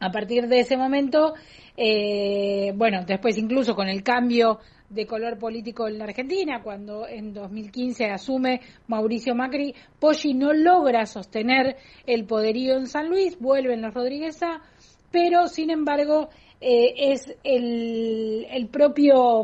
A 0.00 0.10
partir 0.10 0.48
de 0.48 0.60
ese 0.60 0.76
momento, 0.76 1.34
eh, 1.76 2.72
bueno, 2.74 3.04
después 3.06 3.38
incluso 3.38 3.74
con 3.74 3.88
el 3.88 4.02
cambio 4.02 4.58
de 4.88 5.06
color 5.06 5.38
político 5.38 5.86
en 5.86 5.98
la 5.98 6.04
Argentina, 6.04 6.60
cuando 6.62 7.06
en 7.06 7.32
2015 7.32 8.06
asume 8.06 8.60
Mauricio 8.88 9.34
Macri, 9.34 9.74
Poggi 9.98 10.34
no 10.34 10.52
logra 10.52 11.06
sostener 11.06 11.76
el 12.06 12.24
poderío 12.26 12.76
en 12.76 12.86
San 12.86 13.08
Luis, 13.08 13.38
vuelven 13.38 13.82
los 13.82 13.94
Rodríguez 13.94 14.42
A, 14.42 14.62
pero 15.10 15.46
sin 15.46 15.70
embargo 15.70 16.28
eh, 16.60 17.12
es 17.12 17.34
el, 17.44 18.46
el 18.50 18.68
propio 18.68 19.42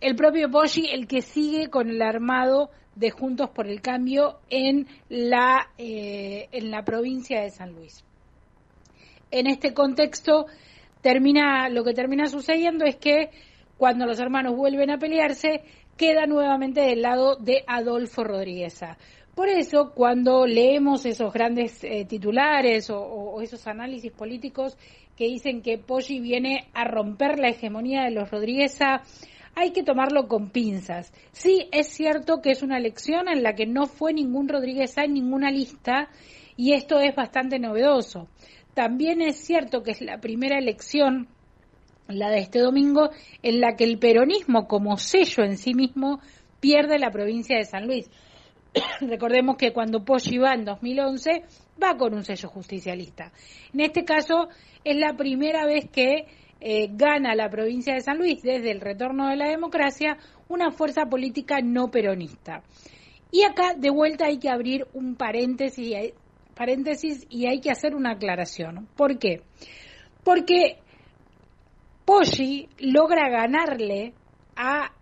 el 0.00 0.14
propio 0.14 0.50
Poggi 0.50 0.88
el 0.90 1.06
que 1.06 1.22
sigue 1.22 1.68
con 1.68 1.88
el 1.88 2.02
armado 2.02 2.70
de 2.98 3.10
Juntos 3.10 3.50
por 3.50 3.66
el 3.68 3.80
Cambio 3.80 4.40
en 4.50 4.86
la, 5.08 5.70
eh, 5.78 6.48
en 6.52 6.70
la 6.70 6.84
provincia 6.84 7.40
de 7.40 7.50
San 7.50 7.72
Luis. 7.72 8.04
En 9.30 9.46
este 9.46 9.72
contexto, 9.72 10.46
termina, 11.00 11.68
lo 11.68 11.84
que 11.84 11.94
termina 11.94 12.26
sucediendo 12.26 12.84
es 12.84 12.96
que 12.96 13.30
cuando 13.76 14.06
los 14.06 14.18
hermanos 14.18 14.56
vuelven 14.56 14.90
a 14.90 14.98
pelearse, 14.98 15.62
queda 15.96 16.26
nuevamente 16.26 16.80
del 16.80 17.02
lado 17.02 17.36
de 17.36 17.62
Adolfo 17.66 18.24
Rodríguez. 18.24 18.80
Por 19.34 19.48
eso, 19.48 19.92
cuando 19.94 20.46
leemos 20.46 21.06
esos 21.06 21.32
grandes 21.32 21.84
eh, 21.84 22.04
titulares 22.08 22.90
o, 22.90 23.40
esos 23.40 23.64
análisis 23.68 24.10
políticos 24.10 24.76
que 25.16 25.26
dicen 25.26 25.62
que 25.62 25.78
Poggi 25.78 26.18
viene 26.18 26.68
a 26.74 26.84
romper 26.84 27.38
la 27.38 27.50
hegemonía 27.50 28.02
de 28.02 28.10
los 28.10 28.30
Rodríguez, 28.30 28.78
hay 29.58 29.72
que 29.72 29.82
tomarlo 29.82 30.28
con 30.28 30.50
pinzas. 30.50 31.12
Sí, 31.32 31.68
es 31.72 31.88
cierto 31.88 32.40
que 32.40 32.52
es 32.52 32.62
una 32.62 32.78
elección 32.78 33.28
en 33.28 33.42
la 33.42 33.54
que 33.54 33.66
no 33.66 33.86
fue 33.86 34.12
ningún 34.12 34.48
Rodríguez 34.48 34.96
en 34.98 35.14
ninguna 35.14 35.50
lista 35.50 36.10
y 36.56 36.74
esto 36.74 37.00
es 37.00 37.16
bastante 37.16 37.58
novedoso. 37.58 38.28
También 38.74 39.20
es 39.20 39.36
cierto 39.36 39.82
que 39.82 39.90
es 39.90 40.00
la 40.00 40.20
primera 40.20 40.58
elección, 40.58 41.26
la 42.06 42.30
de 42.30 42.38
este 42.38 42.60
domingo, 42.60 43.10
en 43.42 43.60
la 43.60 43.74
que 43.74 43.82
el 43.82 43.98
peronismo 43.98 44.68
como 44.68 44.96
sello 44.96 45.42
en 45.42 45.58
sí 45.58 45.74
mismo 45.74 46.20
pierde 46.60 47.00
la 47.00 47.10
provincia 47.10 47.56
de 47.56 47.64
San 47.64 47.88
Luis. 47.88 48.08
Recordemos 49.00 49.56
que 49.56 49.72
cuando 49.72 50.04
Poggi 50.04 50.38
va 50.38 50.54
en 50.54 50.66
2011 50.66 51.42
va 51.82 51.96
con 51.96 52.14
un 52.14 52.22
sello 52.22 52.48
justicialista. 52.48 53.32
En 53.74 53.80
este 53.80 54.04
caso 54.04 54.50
es 54.84 54.96
la 54.96 55.16
primera 55.16 55.66
vez 55.66 55.90
que 55.90 56.26
eh, 56.60 56.88
gana 56.90 57.34
la 57.34 57.48
provincia 57.48 57.94
de 57.94 58.00
San 58.00 58.18
Luis 58.18 58.42
desde 58.42 58.70
el 58.70 58.80
retorno 58.80 59.28
de 59.28 59.36
la 59.36 59.48
democracia 59.48 60.18
una 60.48 60.70
fuerza 60.70 61.06
política 61.06 61.60
no 61.62 61.90
peronista. 61.90 62.62
Y 63.30 63.44
acá 63.44 63.74
de 63.76 63.90
vuelta 63.90 64.26
hay 64.26 64.38
que 64.38 64.48
abrir 64.48 64.86
un 64.94 65.14
paréntesis, 65.14 65.94
paréntesis 66.54 67.26
y 67.28 67.46
hay 67.46 67.60
que 67.60 67.70
hacer 67.70 67.94
una 67.94 68.12
aclaración. 68.12 68.88
¿Por 68.96 69.18
qué? 69.18 69.42
Porque 70.24 70.78
Poggi 72.04 72.68
logra 72.78 73.28
ganarle 73.28 74.14
a 74.56 74.92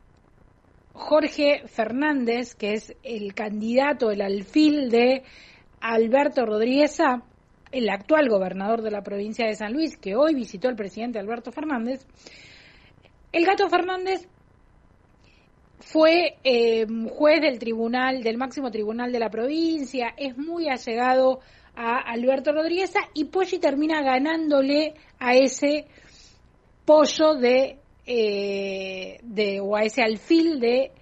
Jorge 0.92 1.62
Fernández, 1.66 2.54
que 2.54 2.72
es 2.72 2.94
el 3.02 3.32
candidato, 3.34 4.10
el 4.10 4.22
alfil 4.22 4.90
de 4.90 5.22
Alberto 5.80 6.44
Rodríguez 6.44 6.98
A, 7.00 7.22
el 7.76 7.90
actual 7.90 8.28
gobernador 8.30 8.80
de 8.80 8.90
la 8.90 9.02
provincia 9.02 9.46
de 9.46 9.54
San 9.54 9.74
Luis, 9.74 9.98
que 9.98 10.16
hoy 10.16 10.34
visitó 10.34 10.68
el 10.70 10.76
presidente 10.76 11.18
Alberto 11.18 11.52
Fernández, 11.52 12.06
el 13.32 13.44
gato 13.44 13.68
Fernández 13.68 14.26
fue 15.80 16.38
eh, 16.42 16.86
juez 17.10 17.42
del 17.42 17.58
tribunal, 17.58 18.22
del 18.22 18.38
máximo 18.38 18.70
tribunal 18.70 19.12
de 19.12 19.18
la 19.18 19.28
provincia, 19.28 20.14
es 20.16 20.38
muy 20.38 20.70
allegado 20.70 21.40
a 21.74 21.98
Alberto 21.98 22.52
Rodríguez 22.52 22.94
y 23.12 23.26
Poggi 23.26 23.58
termina 23.58 24.02
ganándole 24.02 24.94
a 25.18 25.34
ese 25.34 25.86
pollo 26.86 27.34
de, 27.34 27.78
eh, 28.06 29.18
de 29.22 29.60
o 29.60 29.76
a 29.76 29.82
ese 29.82 30.00
alfil 30.00 30.58
de 30.60 30.92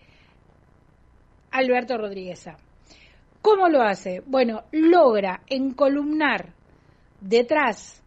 Alberto 1.53 1.97
Rodríguez. 1.97 2.49
¿Cómo 3.41 3.69
lo 3.69 3.81
hace? 3.81 4.23
Bueno, 4.27 4.65
logra 4.73 5.43
encolumnar 5.47 6.53
detrás 7.25 8.03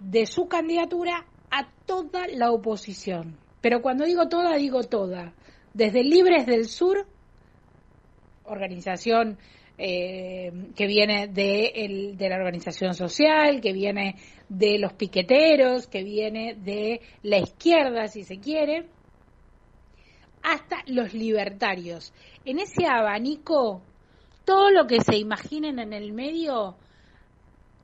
de 0.00 0.26
su 0.26 0.48
candidatura 0.48 1.24
a 1.50 1.68
toda 1.86 2.26
la 2.28 2.50
oposición. 2.50 3.38
Pero 3.60 3.80
cuando 3.80 4.04
digo 4.04 4.28
toda, 4.28 4.56
digo 4.56 4.82
toda. 4.82 5.32
Desde 5.72 6.02
Libres 6.02 6.46
del 6.46 6.66
Sur, 6.66 7.06
organización 8.44 9.38
eh, 9.78 10.50
que 10.74 10.86
viene 10.86 11.28
de, 11.28 12.14
de, 12.16 12.28
la 12.28 12.36
organización 12.36 12.94
social, 12.94 13.60
que 13.60 13.72
viene 13.72 14.16
de 14.48 14.78
los 14.78 14.94
piqueteros, 14.94 15.86
que 15.86 16.02
viene 16.02 16.54
de 16.54 17.00
la 17.22 17.38
izquierda, 17.38 18.08
si 18.08 18.24
se 18.24 18.40
quiere, 18.40 18.86
hasta 20.42 20.78
los 20.86 21.14
libertarios. 21.14 22.12
En 22.44 22.58
ese 22.58 22.86
abanico, 22.86 23.82
todo 24.44 24.70
lo 24.70 24.86
que 24.86 25.00
se 25.02 25.16
imaginen 25.16 25.78
en 25.78 25.92
el 25.92 26.12
medio 26.12 26.76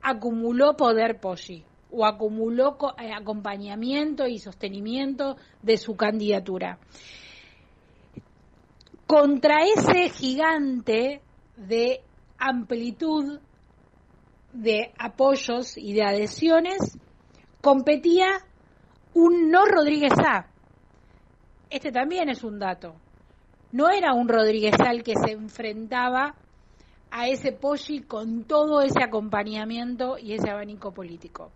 acumuló 0.07 0.77
poder 0.77 1.19
Poggi 1.19 1.65
o 1.91 2.07
acumuló 2.07 2.79
eh, 2.99 3.11
acompañamiento 3.13 4.29
y 4.29 4.39
sostenimiento 4.39 5.37
de 5.63 5.77
su 5.79 5.97
candidatura. 5.97 6.79
Contra 9.09 9.65
ese 9.65 10.11
gigante 10.11 11.23
de 11.57 12.03
amplitud 12.39 13.41
de 14.53 14.93
apoyos 14.97 15.77
y 15.77 15.93
de 15.93 16.03
adhesiones 16.05 16.99
competía 17.61 18.29
un 19.13 19.51
no 19.51 19.65
Rodríguez 19.65 20.15
A. 20.19 20.47
Este 21.69 21.91
también 21.91 22.29
es 22.29 22.45
un 22.45 22.61
dato. 22.61 22.95
No 23.73 23.91
era 23.91 24.15
un 24.15 24.29
Rodríguez 24.29 24.75
A 24.81 24.91
el 24.91 25.03
que 25.03 25.15
se 25.17 25.33
enfrentaba 25.33 26.37
a 27.11 27.29
ese 27.29 27.53
Poggi 27.53 28.03
con 28.03 28.45
todo 28.45 28.83
ese 28.83 29.03
acompañamiento 29.03 30.19
y 30.19 30.35
ese 30.35 30.51
abanico 30.51 30.93
político. 30.93 31.51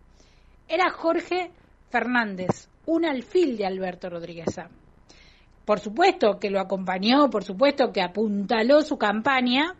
Era 0.68 0.90
Jorge 0.90 1.50
Fernández, 1.90 2.68
un 2.86 3.04
alfil 3.04 3.56
de 3.56 3.66
Alberto 3.66 4.08
Rodríguez. 4.08 4.56
Por 5.64 5.80
supuesto 5.80 6.38
que 6.38 6.50
lo 6.50 6.60
acompañó, 6.60 7.28
por 7.30 7.44
supuesto 7.44 7.92
que 7.92 8.02
apuntaló 8.02 8.82
su 8.82 8.96
campaña, 8.96 9.74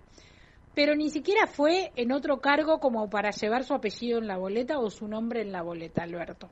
pero 0.74 0.94
ni 0.94 1.11
siquiera 1.11 1.46
fue 1.46 1.92
en 1.96 2.12
otro 2.12 2.40
cargo 2.40 2.78
como 2.78 3.09
para 3.11 3.30
llevar 3.30 3.64
su 3.64 3.74
apellido 3.74 4.18
en 4.18 4.26
la 4.26 4.37
boleta 4.37 4.78
o 4.78 4.90
su 4.90 5.09
nombre 5.09 5.42
en 5.42 5.52
la 5.52 5.62
boleta, 5.62 6.02
Alberto. 6.02 6.48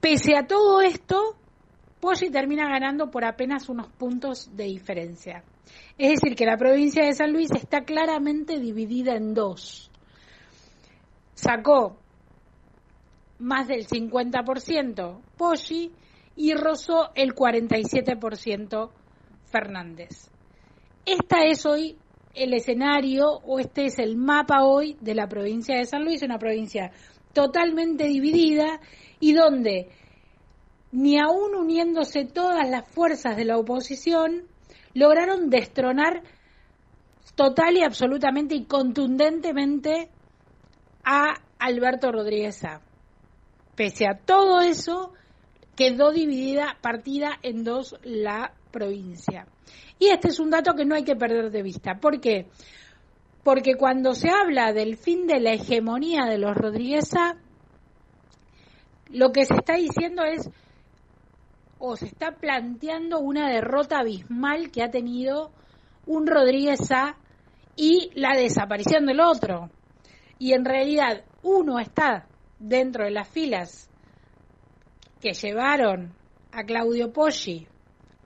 Pese 0.00 0.36
a 0.36 0.46
todo 0.46 0.80
esto, 0.80 1.36
Poggi 2.00 2.30
termina 2.30 2.68
ganando 2.68 3.10
por 3.10 3.24
apenas 3.24 3.68
unos 3.68 3.88
puntos 3.88 4.54
de 4.56 4.64
diferencia. 4.64 5.44
Es 5.98 6.20
decir, 6.20 6.36
que 6.36 6.46
la 6.46 6.56
provincia 6.56 7.04
de 7.04 7.12
San 7.12 7.32
Luis 7.32 7.50
está 7.52 7.82
claramente 7.84 8.58
dividida 8.58 9.14
en 9.14 9.34
dos. 9.34 9.90
Sacó 11.34 11.96
más 13.38 13.68
del 13.68 13.86
50% 13.86 15.20
Poggi 15.36 15.90
y 16.36 16.54
rozó 16.54 17.10
el 17.14 17.34
47% 17.34 18.90
Fernández. 19.50 20.30
Esta 21.04 21.44
es 21.44 21.66
hoy 21.66 21.96
el 22.34 22.54
escenario 22.54 23.26
o 23.44 23.58
este 23.58 23.86
es 23.86 23.98
el 23.98 24.16
mapa 24.16 24.64
hoy 24.64 24.96
de 25.00 25.14
la 25.14 25.28
provincia 25.28 25.76
de 25.76 25.84
San 25.84 26.04
Luis, 26.04 26.22
una 26.22 26.38
provincia 26.38 26.92
totalmente 27.32 28.04
dividida 28.04 28.80
y 29.18 29.32
donde 29.32 29.88
ni 30.92 31.18
aún 31.18 31.54
uniéndose 31.54 32.24
todas 32.24 32.68
las 32.68 32.88
fuerzas 32.88 33.36
de 33.36 33.44
la 33.44 33.58
oposición, 33.58 34.46
lograron 34.94 35.50
destronar 35.50 36.22
total 37.34 37.76
y 37.76 37.82
absolutamente 37.82 38.54
y 38.54 38.64
contundentemente 38.64 40.10
a 41.04 41.34
Alberto 41.58 42.12
Rodríguez. 42.12 42.62
Pese 43.76 44.06
a 44.06 44.18
todo 44.18 44.60
eso, 44.60 45.12
quedó 45.76 46.12
dividida, 46.12 46.76
partida 46.80 47.38
en 47.42 47.64
dos 47.64 47.96
la 48.02 48.52
provincia. 48.70 49.46
Y 49.98 50.08
este 50.08 50.28
es 50.28 50.40
un 50.40 50.50
dato 50.50 50.74
que 50.74 50.84
no 50.84 50.94
hay 50.94 51.04
que 51.04 51.16
perder 51.16 51.50
de 51.50 51.62
vista. 51.62 51.98
¿Por 52.00 52.20
qué? 52.20 52.46
Porque 53.42 53.76
cuando 53.76 54.14
se 54.14 54.28
habla 54.30 54.72
del 54.72 54.96
fin 54.96 55.26
de 55.26 55.40
la 55.40 55.52
hegemonía 55.52 56.24
de 56.26 56.38
los 56.38 56.56
Rodríguez 56.56 57.14
A, 57.14 57.36
lo 59.08 59.32
que 59.32 59.44
se 59.44 59.54
está 59.54 59.74
diciendo 59.74 60.24
es 60.24 60.48
o 61.80 61.96
se 61.96 62.06
está 62.06 62.32
planteando 62.32 63.18
una 63.18 63.50
derrota 63.50 63.98
abismal 63.98 64.70
que 64.70 64.82
ha 64.82 64.90
tenido 64.90 65.50
un 66.06 66.26
Rodríguez 66.26 66.90
A 66.92 67.16
y 67.74 68.10
la 68.14 68.36
desaparición 68.36 69.06
del 69.06 69.20
otro. 69.20 69.70
Y 70.38 70.52
en 70.52 70.64
realidad 70.64 71.24
uno 71.42 71.78
está 71.78 72.26
dentro 72.58 73.04
de 73.04 73.10
las 73.10 73.28
filas 73.28 73.90
que 75.20 75.32
llevaron 75.32 76.12
a 76.52 76.64
Claudio 76.64 77.12
Poggi 77.12 77.66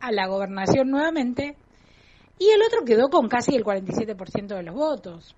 a 0.00 0.12
la 0.12 0.26
gobernación 0.26 0.90
nuevamente 0.90 1.56
y 2.38 2.50
el 2.50 2.60
otro 2.62 2.84
quedó 2.84 3.08
con 3.08 3.28
casi 3.28 3.54
el 3.54 3.64
47% 3.64 4.46
de 4.48 4.62
los 4.62 4.74
votos. 4.74 5.36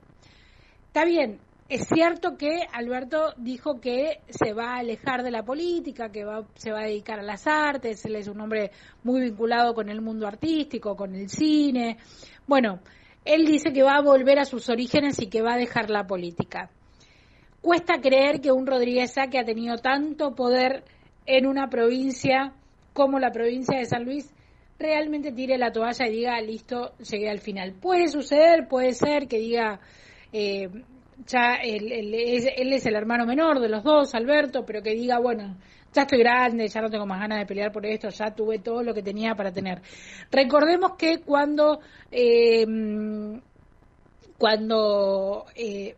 Está 0.86 1.04
bien, 1.04 1.40
es 1.68 1.88
cierto 1.88 2.36
que 2.36 2.60
Alberto 2.72 3.34
dijo 3.36 3.80
que 3.80 4.20
se 4.28 4.52
va 4.52 4.74
a 4.74 4.78
alejar 4.78 5.24
de 5.24 5.32
la 5.32 5.42
política, 5.42 6.10
que 6.10 6.24
se 6.54 6.70
va 6.70 6.80
a 6.80 6.86
dedicar 6.86 7.18
a 7.18 7.24
las 7.24 7.46
artes, 7.46 8.04
él 8.04 8.16
es 8.16 8.28
un 8.28 8.40
hombre 8.40 8.70
muy 9.02 9.22
vinculado 9.22 9.74
con 9.74 9.88
el 9.88 10.00
mundo 10.00 10.28
artístico, 10.28 10.94
con 10.94 11.14
el 11.14 11.28
cine. 11.28 11.96
Bueno, 12.46 12.80
él 13.24 13.44
dice 13.44 13.72
que 13.72 13.82
va 13.82 13.96
a 13.96 14.02
volver 14.02 14.38
a 14.38 14.44
sus 14.44 14.68
orígenes 14.68 15.20
y 15.20 15.26
que 15.26 15.42
va 15.42 15.54
a 15.54 15.58
dejar 15.58 15.90
la 15.90 16.06
política. 16.06 16.70
Cuesta 17.60 18.00
creer 18.00 18.40
que 18.40 18.52
un 18.52 18.64
Rodríguez 18.64 19.14
que 19.28 19.38
ha 19.40 19.44
tenido 19.44 19.78
tanto 19.78 20.36
poder 20.36 20.84
en 21.26 21.46
una 21.46 21.68
provincia 21.68 22.52
como 22.92 23.18
la 23.18 23.32
provincia 23.32 23.76
de 23.76 23.86
San 23.86 24.04
Luis 24.04 24.32
realmente 24.78 25.32
tire 25.32 25.58
la 25.58 25.72
toalla 25.72 26.06
y 26.06 26.12
diga, 26.12 26.40
listo, 26.40 26.92
llegué 26.98 27.28
al 27.28 27.40
final. 27.40 27.72
Puede 27.72 28.06
suceder, 28.06 28.68
puede 28.68 28.92
ser 28.92 29.26
que 29.26 29.38
diga, 29.38 29.80
eh, 30.32 30.68
ya 31.24 31.54
él, 31.62 32.12
es, 32.14 32.86
el 32.86 32.94
hermano 32.94 33.26
menor 33.26 33.60
de 33.60 33.68
los 33.68 33.82
dos, 33.82 34.14
Alberto, 34.14 34.64
pero 34.66 34.82
que 34.82 34.94
diga, 34.94 35.18
bueno, 35.18 35.56
ya 35.92 36.02
estoy 36.02 36.18
grande, 36.18 36.68
ya 36.68 36.80
no 36.80 36.90
tengo 36.90 37.06
más 37.06 37.20
ganas 37.20 37.38
de 37.38 37.46
pelear 37.46 37.72
por 37.72 37.86
esto, 37.86 38.08
ya 38.10 38.34
tuve 38.34 38.58
todo 38.58 38.82
lo 38.82 38.92
que 38.92 39.02
tenía 39.02 39.34
para 39.34 39.52
tener. 39.52 39.80
Recordemos 40.30 40.92
que 40.98 41.20
cuando, 41.20 41.80
eh, 42.10 42.66
cuando 44.36 45.46
eh, 45.54 45.96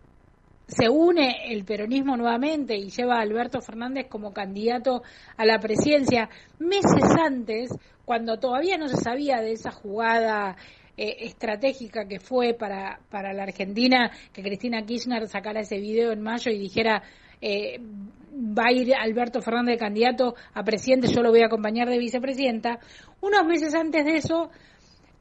se 0.69 0.89
une 0.89 1.53
el 1.53 1.65
peronismo 1.65 2.17
nuevamente 2.17 2.77
y 2.77 2.91
lleva 2.91 3.17
a 3.17 3.23
Alberto 3.23 3.61
Fernández 3.61 4.07
como 4.09 4.33
candidato 4.33 5.03
a 5.37 5.45
la 5.45 5.59
presidencia, 5.59 6.29
meses 6.59 7.05
antes, 7.19 7.71
cuando 8.05 8.39
todavía 8.39 8.77
no 8.77 8.87
se 8.87 8.97
sabía 8.97 9.41
de 9.41 9.53
esa 9.53 9.71
jugada 9.71 10.57
eh, 10.99 11.17
estratégica 11.21 12.09
que 12.09 12.19
fue 12.19 12.55
para, 12.55 12.99
para 13.09 13.33
la 13.33 13.45
Argentina 13.45 14.11
que 14.33 14.43
Cristina 14.43 14.85
Kirchner 14.85 15.29
sacara 15.29 15.61
ese 15.61 15.79
video 15.79 16.11
en 16.11 16.21
mayo 16.21 16.51
y 16.51 16.59
dijera 16.59 17.03
eh, 17.41 17.79
va 17.81 18.67
a 18.67 18.73
ir 18.73 18.93
Alberto 18.95 19.41
Fernández 19.41 19.79
candidato 19.79 20.35
a 20.55 20.65
presidente, 20.65 21.07
yo 21.07 21.23
lo 21.23 21.31
voy 21.31 21.43
a 21.43 21.47
acompañar 21.47 21.89
de 21.89 21.99
vicepresidenta. 21.99 22.81
Unos 23.21 23.47
meses 23.47 23.75
antes 23.75 24.05
de 24.05 24.17
eso, 24.17 24.51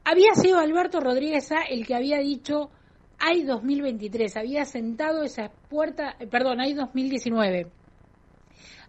había 0.04 0.34
sido 0.34 0.58
Alberto 0.58 1.00
Rodríguez 1.00 1.48
el 1.70 1.86
que 1.86 1.94
había 1.94 2.18
dicho 2.18 2.70
hay 3.20 3.42
2023, 3.44 4.36
había 4.36 4.64
sentado 4.64 5.22
esa 5.22 5.50
puerta, 5.68 6.16
eh, 6.18 6.26
perdón, 6.26 6.60
hay 6.60 6.74
2019, 6.74 7.66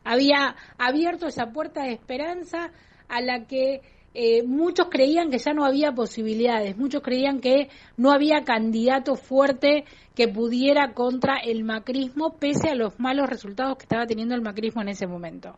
había 0.03 0.55
abierto 0.77 1.27
esa 1.27 1.51
puerta 1.51 1.83
de 1.83 1.93
esperanza 1.93 2.71
a 3.07 3.21
la 3.21 3.45
que 3.47 3.81
eh, 4.13 4.43
muchos 4.43 4.87
creían 4.89 5.29
que 5.29 5.37
ya 5.37 5.53
no 5.53 5.65
había 5.65 5.91
posibilidades, 5.91 6.77
muchos 6.77 7.01
creían 7.01 7.39
que 7.39 7.69
no 7.97 8.11
había 8.11 8.43
candidato 8.43 9.15
fuerte 9.15 9.85
que 10.15 10.27
pudiera 10.27 10.93
contra 10.93 11.37
el 11.37 11.63
macrismo, 11.63 12.37
pese 12.37 12.69
a 12.69 12.75
los 12.75 12.99
malos 12.99 13.29
resultados 13.29 13.77
que 13.77 13.83
estaba 13.83 14.05
teniendo 14.05 14.35
el 14.35 14.41
macrismo 14.41 14.81
en 14.81 14.89
ese 14.89 15.07
momento. 15.07 15.55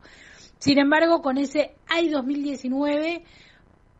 Sin 0.59 0.77
embargo, 0.79 1.21
con 1.21 1.37
ese 1.37 1.75
AI 1.87 2.09
2019 2.09 3.23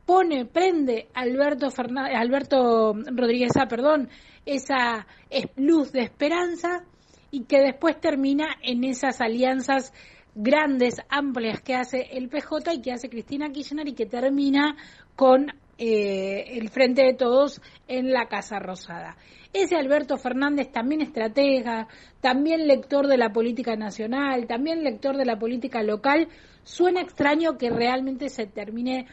pone, 0.06 0.46
prende 0.46 1.08
Alberto, 1.14 1.70
Alberto 1.96 2.94
Rodríguez, 2.94 3.54
perdón, 3.70 4.10
esa 4.46 5.08
luz 5.56 5.92
de 5.92 6.02
esperanza 6.02 6.84
y 7.32 7.46
que 7.46 7.62
después 7.62 8.00
termina 8.00 8.58
en 8.62 8.84
esas 8.84 9.22
alianzas 9.22 9.94
grandes, 10.36 11.02
amplias 11.10 11.62
que 11.62 11.76
hace 11.76 12.08
el 12.12 12.30
PJ 12.30 12.74
y 12.74 12.82
que 12.82 12.92
hace 12.92 13.10
Cristina 13.10 13.52
Kirchner 13.52 13.88
y 13.88 13.94
que 13.94 14.06
termina 14.06 14.76
con 15.16 15.48
eh, 15.78 16.58
el 16.58 16.70
Frente 16.70 17.04
de 17.04 17.14
Todos 17.14 17.62
en 17.88 18.12
la 18.12 18.28
Casa 18.28 18.60
Rosada. 18.60 19.18
Ese 19.54 19.76
Alberto 19.76 20.18
Fernández 20.18 20.72
también 20.72 21.02
estratega, 21.02 21.88
también 22.22 22.68
lector 22.68 23.08
de 23.08 23.18
la 23.18 23.34
política 23.34 23.76
nacional, 23.76 24.48
también 24.48 24.84
lector 24.84 25.18
de 25.18 25.26
la 25.26 25.38
política 25.38 25.84
local, 25.84 26.30
suena 26.64 27.02
extraño 27.02 27.58
que 27.58 27.70
realmente 27.70 28.30
se 28.30 28.46
termine 28.46 29.08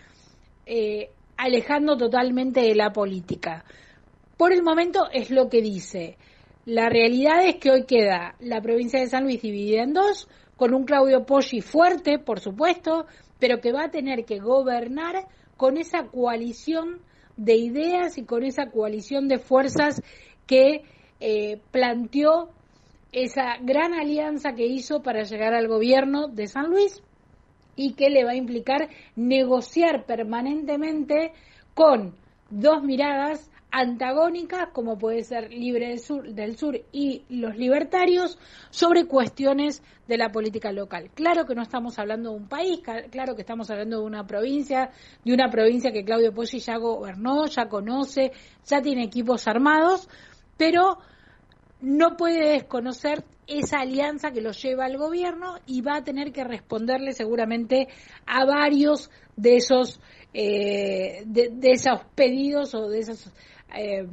eh, 0.67 1.11
alejando 1.37 1.97
totalmente 1.97 2.61
de 2.61 2.75
la 2.75 2.93
política. 2.93 3.65
Por 4.37 4.53
el 4.53 4.63
momento 4.63 5.09
es 5.13 5.31
lo 5.31 5.49
que 5.49 5.63
dice. 5.63 6.19
La 6.67 6.89
realidad 6.89 7.45
es 7.45 7.57
que 7.57 7.71
hoy 7.71 7.85
queda 7.87 8.37
la 8.39 8.61
provincia 8.61 9.01
de 9.01 9.09
San 9.09 9.25
Luis 9.25 9.41
dividida 9.41 9.83
en 9.83 9.95
dos, 9.95 10.29
con 10.59 10.75
un 10.75 10.85
Claudio 10.85 11.25
Poggi 11.25 11.62
fuerte, 11.62 12.18
por 12.18 12.40
supuesto, 12.40 13.07
pero 13.38 13.61
que 13.61 13.73
va 13.73 13.85
a 13.85 13.90
tener 13.90 14.25
que 14.25 14.40
gobernar 14.40 15.29
con 15.57 15.79
esa 15.79 16.09
coalición 16.09 17.01
de 17.37 17.55
ideas 17.55 18.18
y 18.18 18.25
con 18.25 18.42
esa 18.42 18.66
coalición 18.66 19.29
de 19.29 19.38
fuerzas 19.38 20.03
que 20.47 20.83
eh, 21.21 21.61
planteó 21.71 22.51
esa 23.12 23.57
gran 23.62 23.94
alianza 23.94 24.53
que 24.55 24.66
hizo 24.66 25.01
para 25.01 25.23
llegar 25.23 25.55
al 25.55 25.68
gobierno 25.68 26.27
de 26.27 26.49
San 26.49 26.71
Luis 26.71 27.03
y 27.77 27.94
que 27.94 28.11
le 28.11 28.25
va 28.25 28.33
a 28.33 28.37
implicar 28.37 28.88
negociar 29.14 30.07
permanentemente 30.07 31.33
con 31.75 32.16
dos 32.51 32.83
miradas 32.83 33.49
antagónicas, 33.71 34.69
como 34.73 34.99
puede 34.99 35.25
ser 35.25 35.51
Libre 35.53 35.89
del 35.89 35.99
Sur, 35.99 36.33
del 36.33 36.57
Sur 36.57 36.81
y 36.93 37.25
los 37.29 37.57
libertarios, 37.57 38.39
sobre 38.71 39.07
cuestiones 39.07 39.83
de 40.07 40.17
la 40.17 40.31
política 40.31 40.73
local. 40.73 41.11
Claro 41.15 41.45
que 41.45 41.55
no 41.55 41.63
estamos 41.63 41.99
hablando 41.99 42.31
de 42.31 42.37
un 42.37 42.49
país, 42.49 42.81
claro 43.11 43.35
que 43.35 43.43
estamos 43.43 43.71
hablando 43.71 44.01
de 44.01 44.07
una 44.07 44.27
provincia, 44.27 44.91
de 45.25 45.35
una 45.35 45.51
provincia 45.51 45.93
que 45.93 46.05
Claudio 46.05 46.33
Poggi 46.33 46.61
ya 46.61 46.77
gobernó, 46.79 47.47
ya 47.47 47.69
conoce, 47.69 48.33
ya 48.65 48.81
tiene 48.81 49.05
equipos 49.05 49.47
armados, 49.47 50.09
pero 50.57 50.99
no 51.81 52.17
puede 52.17 52.53
desconocer 52.53 53.25
esa 53.47 53.81
alianza 53.81 54.31
que 54.31 54.41
lo 54.41 54.51
lleva 54.53 54.85
al 54.85 54.99
gobierno 54.99 55.57
y 55.67 55.81
va 55.81 55.97
a 55.97 56.05
tener 56.05 56.33
que 56.33 56.45
responderle 56.45 57.13
seguramente 57.13 57.89
a 58.27 58.45
varios 58.45 59.11
de 59.37 59.57
esos 59.57 60.01
eh, 60.35 61.23
de, 61.25 61.51
esos 61.63 62.01
pedidos 62.15 62.75
o 62.75 62.89
de 62.89 62.99
esos 62.99 63.33
eh, 63.75 64.07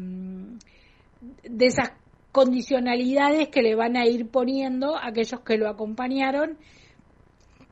de 1.43 1.65
esas 1.65 1.91
condicionalidades 2.31 3.47
que 3.47 3.61
le 3.61 3.75
van 3.75 3.95
a 3.95 4.05
ir 4.05 4.29
poniendo 4.29 4.97
aquellos 4.97 5.39
que 5.41 5.57
lo 5.57 5.69
acompañaron 5.69 6.57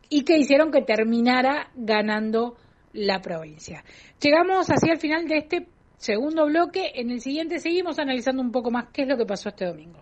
y 0.10 0.24
que 0.24 0.38
hicieron 0.38 0.72
que 0.72 0.82
terminara 0.82 1.72
ganando 1.76 2.56
la 2.94 3.22
provincia. 3.22 3.84
Llegamos 4.22 4.70
así 4.70 4.90
al 4.90 5.00
final 5.00 5.28
de 5.28 5.38
este 5.38 5.68
segundo 5.98 6.46
bloque. 6.46 6.92
En 6.96 7.10
el 7.12 7.20
siguiente 7.20 7.60
seguimos 7.60 8.00
analizando 8.00 8.42
un 8.42 8.52
poco 8.52 8.72
más 8.72 8.88
qué 8.94 9.02
es 9.02 9.08
lo 9.08 9.18
que 9.18 9.26
pasó 9.26 9.50
este 9.50 9.66
domingo. 9.66 10.00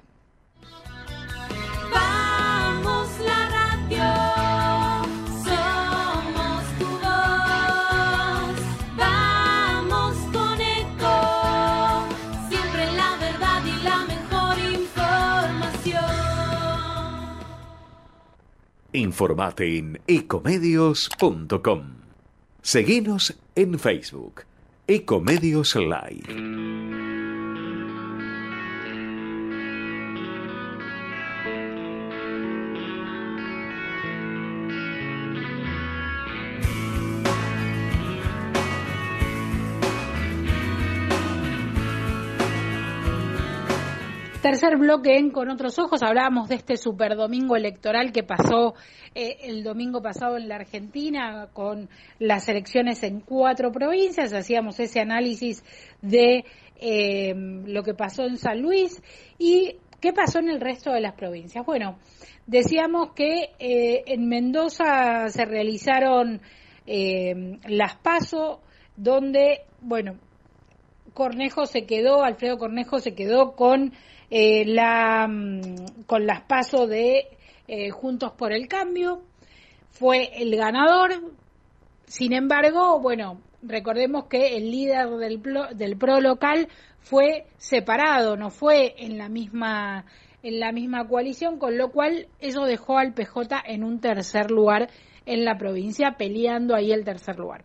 Informate 18.93 19.77
en 19.77 20.01
ecomedios.com. 20.05 21.83
Seguinos 22.61 23.37
en 23.55 23.79
Facebook 23.79 24.43
Ecomedios 24.87 25.75
Live. 25.75 27.00
Tercer 44.41 44.75
bloque 44.75 45.17
en 45.17 45.29
Con 45.29 45.49
otros 45.49 45.77
ojos, 45.77 46.01
hablábamos 46.01 46.49
de 46.49 46.55
este 46.55 46.75
super 46.75 47.15
domingo 47.15 47.55
electoral 47.55 48.11
que 48.11 48.23
pasó 48.23 48.73
eh, 49.13 49.37
el 49.43 49.63
domingo 49.63 50.01
pasado 50.01 50.35
en 50.35 50.49
la 50.49 50.55
Argentina 50.55 51.49
con 51.53 51.89
las 52.17 52.49
elecciones 52.49 53.03
en 53.03 53.19
cuatro 53.19 53.71
provincias, 53.71 54.33
hacíamos 54.33 54.79
ese 54.79 54.99
análisis 54.99 55.63
de 56.01 56.43
eh, 56.77 57.35
lo 57.35 57.83
que 57.83 57.93
pasó 57.93 58.23
en 58.23 58.37
San 58.37 58.63
Luis 58.63 59.03
y 59.37 59.75
qué 59.99 60.11
pasó 60.11 60.39
en 60.39 60.49
el 60.49 60.59
resto 60.59 60.91
de 60.91 61.01
las 61.01 61.13
provincias. 61.13 61.63
Bueno, 61.63 61.99
decíamos 62.47 63.11
que 63.13 63.51
eh, 63.59 64.01
en 64.07 64.27
Mendoza 64.27 65.29
se 65.29 65.45
realizaron 65.45 66.41
las 66.87 67.95
PASO, 67.97 68.59
donde, 68.97 69.61
bueno, 69.81 70.15
Cornejo 71.13 71.67
se 71.67 71.85
quedó, 71.85 72.23
Alfredo 72.23 72.57
Cornejo 72.57 72.99
se 72.99 73.13
quedó 73.13 73.55
con 73.55 73.93
eh, 74.31 74.65
la, 74.65 75.27
mm, 75.27 76.05
con 76.07 76.25
las 76.25 76.41
pasos 76.41 76.89
de 76.89 77.27
eh, 77.67 77.89
Juntos 77.91 78.31
por 78.31 78.51
el 78.53 78.67
Cambio, 78.67 79.21
fue 79.91 80.31
el 80.41 80.55
ganador. 80.55 81.11
Sin 82.05 82.33
embargo, 82.33 82.99
bueno, 82.99 83.41
recordemos 83.61 84.25
que 84.25 84.57
el 84.57 84.71
líder 84.71 85.09
del, 85.09 85.43
del 85.75 85.97
PRO 85.97 86.21
local 86.21 86.69
fue 86.99 87.45
separado, 87.57 88.37
no 88.37 88.49
fue 88.49 88.95
en 88.97 89.17
la 89.17 89.29
misma 89.29 90.05
en 90.43 90.59
la 90.59 90.71
misma 90.71 91.07
coalición, 91.07 91.59
con 91.59 91.77
lo 91.77 91.91
cual 91.91 92.27
eso 92.39 92.65
dejó 92.65 92.97
al 92.97 93.13
PJ 93.13 93.61
en 93.65 93.83
un 93.83 93.99
tercer 93.99 94.49
lugar 94.49 94.89
en 95.27 95.45
la 95.45 95.57
provincia, 95.57 96.15
peleando 96.17 96.75
ahí 96.75 96.91
el 96.91 97.05
tercer 97.05 97.37
lugar. 97.37 97.63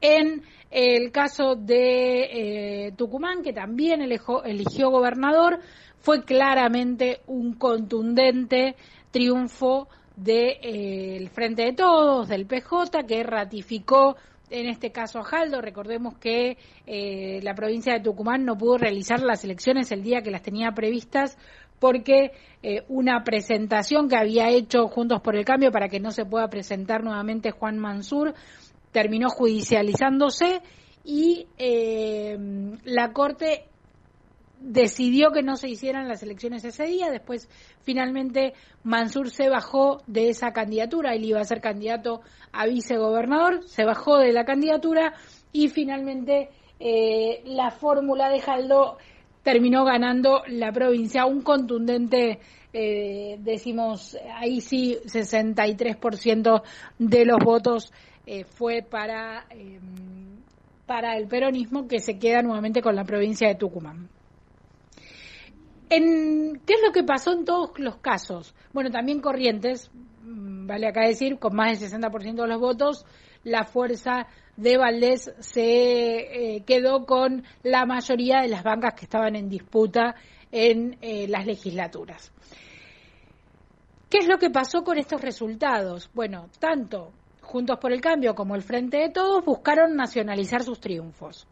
En 0.00 0.42
el 0.74 1.12
caso 1.12 1.54
de 1.54 2.86
eh, 2.88 2.92
Tucumán, 2.96 3.44
que 3.44 3.52
también 3.52 4.02
eligió, 4.02 4.90
gobernador, 4.90 5.60
fue 6.00 6.24
claramente 6.24 7.20
un 7.28 7.54
contundente 7.54 8.74
triunfo 9.12 9.86
del 10.16 10.58
eh, 10.62 11.30
Frente 11.32 11.62
de 11.62 11.74
Todos, 11.74 12.26
del 12.28 12.46
PJ, 12.46 13.04
que 13.06 13.22
ratificó 13.22 14.16
en 14.50 14.66
este 14.66 14.90
caso 14.90 15.20
a 15.20 15.22
Jaldo. 15.22 15.60
Recordemos 15.60 16.18
que 16.18 16.58
eh, 16.88 17.38
la 17.44 17.54
provincia 17.54 17.92
de 17.92 18.00
Tucumán 18.00 18.44
no 18.44 18.58
pudo 18.58 18.76
realizar 18.76 19.22
las 19.22 19.44
elecciones 19.44 19.92
el 19.92 20.02
día 20.02 20.22
que 20.22 20.32
las 20.32 20.42
tenía 20.42 20.72
previstas 20.72 21.38
porque 21.78 22.32
una 22.88 23.24
presentación 23.24 24.08
que 24.08 24.16
había 24.16 24.48
hecho 24.48 24.88
Juntos 24.88 25.20
por 25.20 25.36
el 25.36 25.44
Cambio 25.44 25.70
para 25.70 25.88
que 25.88 26.00
no 26.00 26.12
se 26.12 26.24
pueda 26.24 26.48
presentar 26.48 27.04
nuevamente 27.04 27.50
Juan 27.50 27.78
Mansur 27.78 28.32
terminó 28.94 29.28
judicializándose 29.28 30.62
y 31.04 31.48
eh, 31.58 32.38
la 32.84 33.12
Corte 33.12 33.64
decidió 34.60 35.32
que 35.32 35.42
no 35.42 35.56
se 35.56 35.68
hicieran 35.68 36.06
las 36.06 36.22
elecciones 36.22 36.64
ese 36.64 36.84
día. 36.84 37.10
Después, 37.10 37.48
finalmente, 37.82 38.54
Mansur 38.84 39.30
se 39.30 39.48
bajó 39.48 40.00
de 40.06 40.28
esa 40.28 40.52
candidatura. 40.52 41.12
Él 41.12 41.24
iba 41.24 41.40
a 41.40 41.44
ser 41.44 41.60
candidato 41.60 42.20
a 42.52 42.66
vicegobernador, 42.66 43.64
se 43.66 43.84
bajó 43.84 44.18
de 44.18 44.32
la 44.32 44.44
candidatura 44.44 45.14
y 45.52 45.70
finalmente 45.70 46.50
eh, 46.78 47.42
la 47.46 47.72
fórmula 47.72 48.30
de 48.30 48.40
Jaldo 48.40 48.98
terminó 49.42 49.84
ganando 49.84 50.44
la 50.46 50.70
provincia. 50.70 51.26
Un 51.26 51.42
contundente, 51.42 52.38
eh, 52.76 53.36
decimos, 53.38 54.18
ahí 54.34 54.60
sí, 54.60 54.98
63% 55.04 56.62
de 56.98 57.24
los 57.24 57.38
votos 57.38 57.92
eh, 58.26 58.42
fue 58.42 58.82
para, 58.82 59.46
em, 59.50 60.42
para 60.84 61.16
el 61.16 61.28
peronismo 61.28 61.86
que 61.86 62.00
se 62.00 62.18
queda 62.18 62.42
nuevamente 62.42 62.82
con 62.82 62.96
la 62.96 63.04
provincia 63.04 63.46
de 63.46 63.54
Tucumán. 63.54 64.08
En, 65.88 66.60
¿Qué 66.66 66.74
es 66.74 66.80
lo 66.84 66.90
que 66.90 67.04
pasó 67.04 67.32
en 67.32 67.44
todos 67.44 67.78
los 67.78 67.98
casos? 67.98 68.56
Bueno, 68.72 68.90
también 68.90 69.20
Corrientes, 69.20 69.88
mm, 70.24 70.66
vale 70.66 70.88
acá 70.88 71.02
decir, 71.06 71.38
con 71.38 71.54
más 71.54 71.78
del 71.78 71.88
60% 71.88 72.42
de 72.42 72.48
los 72.48 72.60
votos, 72.60 73.06
la 73.44 73.62
fuerza 73.62 74.26
de 74.56 74.78
Valdés 74.78 75.32
se 75.38 76.56
eh, 76.56 76.64
quedó 76.66 77.06
con 77.06 77.44
la 77.62 77.86
mayoría 77.86 78.40
de 78.40 78.48
las 78.48 78.64
bancas 78.64 78.94
que 78.94 79.04
estaban 79.04 79.36
en 79.36 79.48
disputa 79.48 80.16
en 80.54 80.96
eh, 81.00 81.26
las 81.26 81.46
legislaturas. 81.46 82.30
¿Qué 84.08 84.18
es 84.18 84.28
lo 84.28 84.38
que 84.38 84.50
pasó 84.50 84.84
con 84.84 84.96
estos 84.98 85.20
resultados? 85.20 86.08
Bueno, 86.14 86.48
tanto 86.60 87.12
Juntos 87.42 87.78
por 87.78 87.92
el 87.92 88.00
Cambio 88.00 88.36
como 88.36 88.54
el 88.54 88.62
Frente 88.62 88.98
de 88.98 89.10
Todos 89.10 89.44
buscaron 89.44 89.96
nacionalizar 89.96 90.62
sus 90.62 90.78
triunfos. 90.78 91.48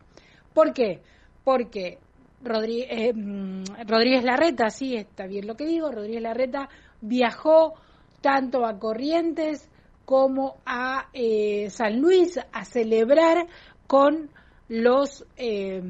¿Por 0.55 0.73
qué? 0.73 1.03
Porque 1.43 1.99
eh, 2.45 3.13
mm, 3.13 3.65
Rodríguez 3.89 4.23
Larreta, 4.23 4.71
sí, 4.71 4.95
está 4.95 5.27
bien 5.27 5.49
lo 5.49 5.57
que 5.57 5.67
digo, 5.67 5.91
Rodríguez 5.91 6.23
Larreta 6.23 6.69
viajó 7.01 7.75
tanto 8.21 8.65
a 8.65 8.79
Corrientes 8.79 9.69
como 10.05 10.59
a 10.65 11.09
eh, 11.13 11.69
San 11.71 12.01
Luis 12.01 12.39
a 12.53 12.65
celebrar 12.65 13.49
con 13.89 14.31
los 14.73 15.27
eh, 15.37 15.83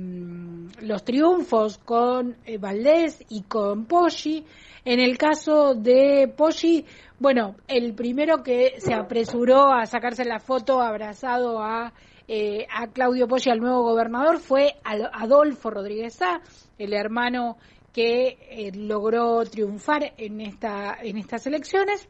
los 0.81 1.05
triunfos 1.05 1.79
con 1.79 2.37
eh, 2.45 2.59
Valdés 2.59 3.25
y 3.29 3.42
con 3.42 3.85
Poggi. 3.87 4.45
En 4.85 4.99
el 4.99 5.16
caso 5.16 5.77
de 5.77 6.33
Poggi, 6.37 6.85
bueno, 7.21 7.55
el 7.68 7.95
primero 7.95 8.42
que 8.42 8.81
se 8.81 8.92
apresuró 8.92 9.73
a 9.73 9.87
sacarse 9.87 10.25
la 10.25 10.40
foto 10.40 10.81
abrazado 10.81 11.62
a 11.62 11.92
eh, 12.27 12.66
a 12.73 12.88
Claudio 12.88 13.29
Poggi, 13.29 13.51
al 13.51 13.61
nuevo 13.61 13.85
gobernador, 13.85 14.38
fue 14.38 14.75
Adolfo 14.83 15.71
Rodríguez 15.71 16.14
Sá, 16.14 16.40
el 16.77 16.92
hermano 16.92 17.59
que 17.92 18.37
eh, 18.51 18.73
logró 18.75 19.45
triunfar 19.45 20.12
en 20.16 20.40
esta 20.40 20.99
en 21.01 21.18
estas 21.18 21.47
elecciones 21.47 22.09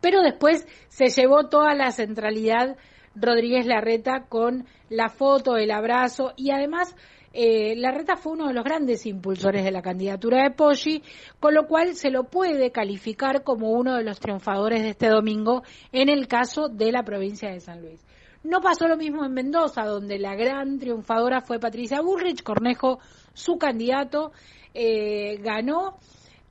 pero 0.00 0.20
después 0.22 0.66
se 0.88 1.08
llevó 1.08 1.48
toda 1.48 1.74
la 1.74 1.92
centralidad 1.92 2.76
Rodríguez 3.14 3.66
Larreta 3.66 4.26
con 4.28 4.66
la 4.88 5.08
foto, 5.08 5.56
el 5.56 5.70
abrazo 5.70 6.32
y 6.36 6.50
además 6.50 6.94
eh, 7.34 7.74
Larreta 7.76 8.16
fue 8.16 8.32
uno 8.32 8.48
de 8.48 8.54
los 8.54 8.64
grandes 8.64 9.06
impulsores 9.06 9.64
de 9.64 9.70
la 9.70 9.80
candidatura 9.80 10.42
de 10.42 10.50
Poggi, 10.50 11.02
con 11.40 11.54
lo 11.54 11.66
cual 11.66 11.94
se 11.94 12.10
lo 12.10 12.24
puede 12.24 12.70
calificar 12.70 13.42
como 13.42 13.70
uno 13.70 13.96
de 13.96 14.04
los 14.04 14.20
triunfadores 14.20 14.82
de 14.82 14.90
este 14.90 15.08
domingo 15.08 15.62
en 15.92 16.08
el 16.08 16.28
caso 16.28 16.68
de 16.68 16.92
la 16.92 17.02
provincia 17.04 17.50
de 17.50 17.60
San 17.60 17.80
Luis. 17.80 18.04
No 18.44 18.60
pasó 18.60 18.88
lo 18.88 18.96
mismo 18.96 19.24
en 19.24 19.32
Mendoza, 19.32 19.84
donde 19.84 20.18
la 20.18 20.34
gran 20.34 20.78
triunfadora 20.78 21.40
fue 21.40 21.60
Patricia 21.60 22.00
Bullrich, 22.00 22.42
Cornejo, 22.42 22.98
su 23.32 23.56
candidato, 23.56 24.32
eh, 24.74 25.38
ganó 25.40 25.98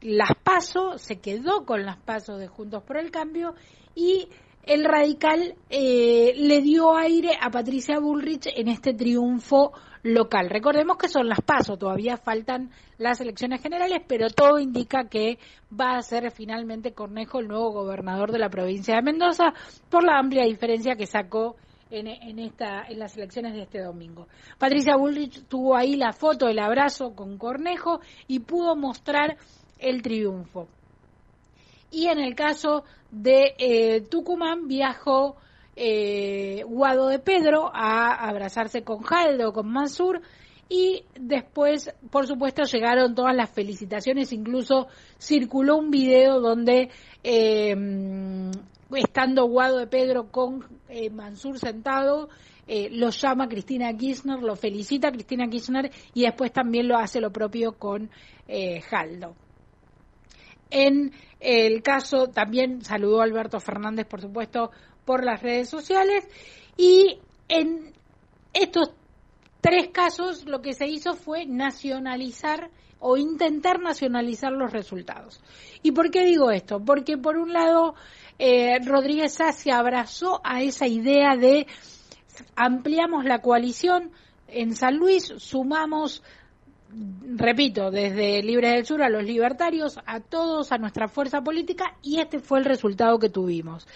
las 0.02 0.32
PASO, 0.42 0.98
se 0.98 1.20
quedó 1.20 1.66
con 1.66 1.86
las 1.86 1.98
PASO 1.98 2.38
de 2.38 2.48
Juntos 2.48 2.82
por 2.84 2.98
el 2.98 3.12
Cambio 3.12 3.56
y 3.94 4.30
el 4.64 4.86
radical 4.86 5.56
eh, 5.70 6.34
le 6.36 6.62
dio 6.62 6.96
aire 6.96 7.32
a 7.40 7.50
Patricia 7.50 8.00
Bullrich 8.00 8.48
en 8.56 8.68
este 8.68 8.94
triunfo 8.94 9.74
local. 10.04 10.50
Recordemos 10.50 10.98
que 10.98 11.10
son 11.10 11.28
las 11.28 11.42
PASO, 11.42 11.78
todavía 11.78 12.18
faltan 12.18 12.72
las 12.98 13.22
elecciones 13.22 13.62
generales, 13.62 14.02
pero 14.08 14.30
todo 14.30 14.60
indica 14.60 15.10
que 15.10 15.38
va 15.72 15.98
a 15.98 16.02
ser 16.02 16.32
finalmente 16.32 16.94
Cornejo 16.94 17.40
el 17.40 17.48
nuevo 17.48 17.72
gobernador 17.72 18.32
de 18.32 18.40
la 18.40 18.50
provincia 18.50 18.96
de 18.96 19.02
Mendoza 19.02 19.54
por 19.90 20.04
la 20.04 20.18
amplia 20.18 20.46
diferencia 20.46 20.96
que 20.96 21.06
sacó 21.06 21.56
en, 21.90 22.08
en, 22.08 22.40
esta, 22.40 22.84
en 22.88 23.00
las 23.00 23.18
elecciones 23.18 23.54
de 23.54 23.64
este 23.64 23.82
domingo. 23.82 24.28
Patricia 24.58 24.96
Bullrich 24.96 25.46
tuvo 25.48 25.76
ahí 25.76 25.96
la 25.96 26.14
foto, 26.14 26.48
el 26.48 26.60
abrazo 26.60 27.14
con 27.16 27.38
Cornejo 27.38 28.00
y 28.28 28.40
pudo 28.40 28.76
mostrar 28.76 29.38
el 29.78 30.02
triunfo. 30.02 30.68
Y 31.92 32.08
en 32.08 32.20
el 32.20 32.36
caso 32.36 32.86
de 33.12 33.54
eh, 33.58 34.02
Tucumán 34.10 34.68
viajó 34.68 35.36
eh, 35.76 36.64
Guado 36.66 37.08
de 37.08 37.20
Pedro 37.20 37.70
a 37.74 38.14
abrazarse 38.30 38.84
con 38.84 39.02
Jaldo, 39.02 39.52
con 39.52 39.70
Mansur, 39.70 40.22
y 40.70 41.04
después, 41.20 41.94
por 42.10 42.28
supuesto, 42.28 42.64
llegaron 42.64 43.14
todas 43.14 43.36
las 43.36 43.50
felicitaciones, 43.50 44.32
incluso 44.32 44.88
circuló 45.20 45.76
un 45.76 45.92
video 45.92 46.40
donde, 46.40 46.90
eh, 47.26 47.76
estando 48.96 49.48
Guado 49.48 49.80
de 49.80 49.88
Pedro 49.88 50.32
con 50.32 50.66
Mansur 51.12 51.60
sentado, 51.60 52.30
lo 52.68 53.10
llama 53.10 53.50
Cristina 53.50 53.94
Kirchner, 53.98 54.42
lo 54.42 54.56
felicita 54.56 55.12
Cristina 55.12 55.50
Kirchner 55.50 55.92
y 56.14 56.22
después 56.22 56.54
también 56.54 56.88
lo 56.88 56.98
hace 56.98 57.20
lo 57.20 57.34
propio 57.34 57.74
con 57.74 58.10
Jaldo. 58.90 59.36
En 60.72 61.12
el 61.40 61.84
caso, 61.84 62.28
también 62.28 62.82
saludó 62.84 63.22
Alberto 63.22 63.60
Fernández, 63.60 64.08
por 64.08 64.22
supuesto, 64.22 64.72
por 65.06 65.24
las 65.24 65.42
redes 65.42 65.70
sociales. 65.70 66.28
Y 66.78 67.20
en 67.48 67.94
estos 68.54 68.92
tres 69.62 69.90
casos 69.90 70.46
lo 70.46 70.62
que 70.62 70.74
se 70.74 70.88
hizo 70.88 71.14
fue 71.14 71.46
nacionalizar 71.46 72.72
o 73.00 73.18
intentar 73.18 73.80
nacionalizar 73.80 74.52
los 74.52 74.72
resultados. 74.72 75.42
¿Y 75.82 75.92
por 75.92 76.12
qué 76.12 76.24
digo 76.24 76.52
esto? 76.52 76.80
Porque 76.84 77.18
por 77.18 77.38
un 77.38 77.52
lado 77.52 77.96
eh, 78.38 78.80
Rodríguez 78.86 79.34
Sá 79.34 79.52
se 79.52 79.72
abrazó 79.72 80.40
a 80.44 80.62
esa 80.62 80.88
idea 80.88 81.36
de 81.36 81.68
ampliamos 82.56 83.26
la 83.26 83.40
coalición 83.40 84.12
en 84.48 84.76
San 84.76 84.98
Luis, 84.98 85.34
sumamos 85.38 86.24
repito, 87.36 87.92
desde 87.92 88.44
Libres 88.44 88.74
del 88.74 88.86
Sur 88.86 89.04
a 89.04 89.10
los 89.10 89.24
libertarios, 89.24 90.00
a 90.06 90.20
todos, 90.20 90.72
a 90.72 90.78
nuestra 90.78 91.08
fuerza 91.08 91.42
política, 91.42 91.96
y 92.02 92.20
este 92.20 92.40
fue 92.40 92.60
el 92.60 92.66
resultado 92.66 93.20
que 93.20 93.30
tuvimos. 93.30 93.88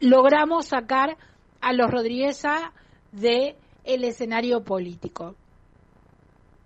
Logramos 0.00 0.66
sacar 0.66 1.16
a 1.60 1.72
los 1.72 1.90
Rodríguez 1.90 2.44
A 2.44 2.72
de 3.12 3.56
el 3.84 4.04
escenario 4.04 4.64
político. 4.64 5.36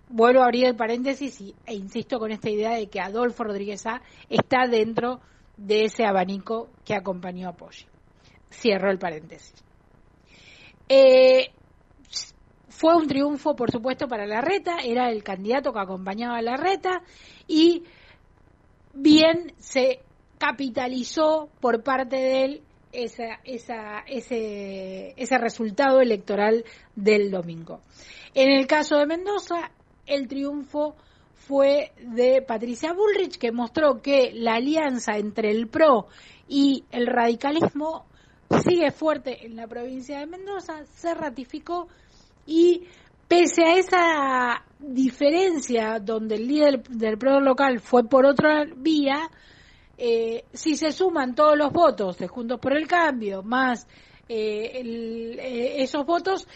Vuelvo 0.09 0.41
a 0.41 0.45
abrir 0.45 0.65
el 0.65 0.75
paréntesis 0.75 1.53
e 1.65 1.75
insisto 1.75 2.17
con 2.17 2.31
esta 2.31 2.49
idea 2.49 2.71
de 2.71 2.87
que 2.87 2.99
Adolfo 2.99 3.43
Rodríguez 3.43 3.85
A 3.85 4.01
está 4.29 4.67
dentro 4.67 5.21
de 5.55 5.85
ese 5.85 6.05
abanico 6.05 6.69
que 6.83 6.95
acompañó 6.95 7.49
a 7.49 7.53
Poggi. 7.53 7.85
Cierro 8.51 8.89
el 8.89 8.97
paréntesis. 8.97 9.53
Eh, 10.87 11.51
fue 12.79 12.95
un 12.95 13.09
triunfo, 13.09 13.57
por 13.57 13.71
supuesto, 13.71 14.07
para 14.07 14.25
Larreta, 14.25 14.77
era 14.81 15.11
el 15.11 15.21
candidato 15.21 15.73
que 15.73 15.81
acompañaba 15.81 16.37
a 16.37 16.41
Larreta 16.41 17.01
y 17.45 17.83
bien 18.93 19.51
se 19.57 19.99
capitalizó 20.37 21.49
por 21.59 21.83
parte 21.83 22.15
de 22.15 22.45
él 22.45 22.61
esa, 22.93 23.41
esa, 23.43 23.99
ese, 24.07 25.13
ese 25.17 25.37
resultado 25.37 25.99
electoral 25.99 26.63
del 26.95 27.31
domingo. 27.31 27.81
En 28.33 28.49
el 28.49 28.65
caso 28.65 28.95
de 28.95 29.07
Mendoza, 29.07 29.71
el 30.05 30.29
triunfo 30.29 30.95
fue 31.35 31.91
de 32.01 32.41
Patricia 32.41 32.93
Bullrich, 32.93 33.37
que 33.37 33.51
mostró 33.51 34.01
que 34.01 34.31
la 34.33 34.53
alianza 34.53 35.17
entre 35.17 35.51
el 35.51 35.67
PRO 35.67 36.07
y 36.47 36.85
el 36.91 37.07
radicalismo 37.07 38.05
sigue 38.65 38.91
fuerte 38.91 39.45
en 39.45 39.57
la 39.57 39.67
provincia 39.67 40.19
de 40.19 40.27
Mendoza, 40.27 40.85
se 40.85 41.13
ratificó 41.13 41.89
y 42.49 42.83
pese 43.27 43.63
a 43.63 43.75
esa 43.77 44.65
diferencia 44.79 45.99
donde 45.99 46.35
el 46.35 46.47
líder 46.47 46.81
del 46.81 47.17
PRO 47.19 47.39
local 47.39 47.79
fue 47.79 48.09
por 48.09 48.25
otra 48.25 48.65
vía, 48.75 49.29
eh, 49.99 50.45
si 50.51 50.75
se 50.75 50.91
suman 50.91 51.35
todos 51.35 51.55
los 51.55 51.71
votos 51.71 52.17
de 52.17 52.27
Juntos 52.27 52.59
por 52.59 52.75
el 52.75 52.87
Cambio 52.87 53.43
más 53.43 53.85
eh, 54.27 54.81
eh, 54.83 55.75
esos 55.83 56.05
votos, 56.07 56.47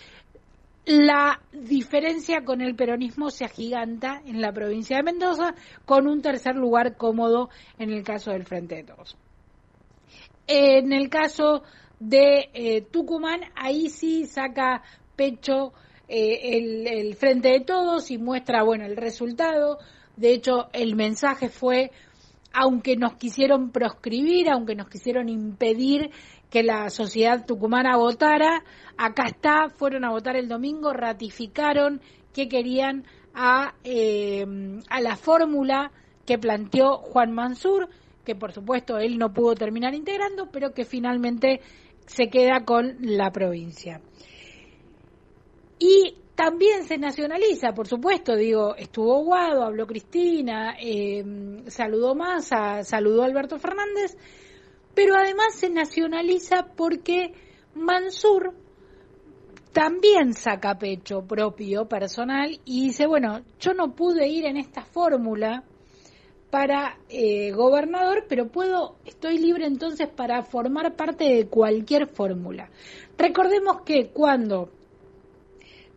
la 0.85 1.39
diferencia 1.51 2.43
con 2.43 2.61
el 2.61 2.75
peronismo 2.75 3.29
se 3.29 3.45
agiganta 3.45 4.19
en 4.25 4.41
la 4.41 4.51
provincia 4.51 4.97
de 4.97 5.03
Mendoza 5.03 5.53
con 5.85 6.07
un 6.07 6.23
tercer 6.23 6.55
lugar 6.55 6.97
cómodo 6.97 7.49
en 7.77 7.91
el 7.91 8.03
caso 8.03 8.31
del 8.31 8.45
Frente 8.45 8.77
de 8.77 8.83
Todos. 8.83 9.15
En 10.47 10.91
el 10.91 11.09
caso 11.09 11.63
de 11.99 12.85
Tucumán, 12.91 13.41
ahí 13.55 13.89
sí 13.89 14.25
saca 14.25 14.81
pecho 15.15 15.73
eh, 16.07 16.87
el, 16.99 17.15
Frente 17.15 17.49
de 17.49 17.61
Todos 17.61 18.11
y 18.11 18.17
muestra, 18.17 18.63
bueno, 18.63 18.85
el 18.85 18.97
resultado. 18.97 19.79
De 20.15 20.33
hecho, 20.33 20.69
el 20.73 20.95
mensaje 20.95 21.49
fue, 21.49 21.91
aunque 22.53 22.95
nos 22.95 23.15
quisieron 23.15 23.71
proscribir, 23.71 24.49
aunque 24.49 24.75
nos 24.75 24.89
quisieron 24.89 25.29
impedir 25.29 26.11
que 26.49 26.63
la 26.63 26.89
sociedad 26.89 27.45
tucumana 27.45 27.97
votara, 27.97 28.63
acá 28.97 29.23
está, 29.27 29.69
fueron 29.69 30.05
a 30.05 30.11
votar 30.11 30.35
el 30.35 30.47
domingo, 30.47 30.93
ratificaron 30.93 32.01
que 32.31 32.47
querían 32.47 33.05
a, 33.33 33.73
eh, 33.83 34.45
a 34.89 35.01
la 35.01 35.15
fórmula 35.15 35.91
que 36.25 36.37
planteó 36.37 36.97
Juan 36.97 37.31
Mansur, 37.31 37.89
que 38.23 38.35
por 38.35 38.51
supuesto 38.51 38.97
él 38.97 39.17
no 39.17 39.33
pudo 39.33 39.55
terminar 39.55 39.93
integrando, 39.95 40.49
pero 40.51 40.73
que 40.73 40.85
finalmente 40.85 41.61
se 42.05 42.29
queda 42.29 42.63
con 42.65 42.97
la 42.99 43.31
provincia. 43.31 44.01
Y 45.85 46.15
también 46.33 46.85
se 46.85 46.97
nacionaliza, 46.97 47.73
por 47.73 47.89
supuesto, 47.89 48.37
digo, 48.37 48.73
estuvo 48.73 49.21
Guado, 49.25 49.63
habló 49.63 49.85
Cristina, 49.85 50.77
eh, 50.81 51.61
saludó 51.67 52.15
Massa, 52.15 52.85
saludó 52.85 53.23
Alberto 53.23 53.59
Fernández, 53.59 54.15
pero 54.95 55.13
además 55.17 55.55
se 55.55 55.69
nacionaliza 55.69 56.67
porque 56.77 57.33
Mansur 57.75 58.53
también 59.73 60.33
saca 60.33 60.79
pecho 60.79 61.27
propio, 61.27 61.85
personal, 61.89 62.57
y 62.63 62.85
dice, 62.85 63.05
bueno, 63.05 63.41
yo 63.59 63.73
no 63.73 63.93
pude 63.93 64.25
ir 64.29 64.45
en 64.45 64.55
esta 64.55 64.85
fórmula 64.85 65.65
para 66.49 66.97
eh, 67.09 67.51
gobernador, 67.51 68.23
pero 68.29 68.47
puedo, 68.47 68.95
estoy 69.03 69.37
libre 69.37 69.65
entonces 69.65 70.07
para 70.07 70.43
formar 70.43 70.95
parte 70.95 71.25
de 71.25 71.47
cualquier 71.47 72.07
fórmula. 72.07 72.69
Recordemos 73.17 73.81
que 73.81 74.11
cuando 74.13 74.69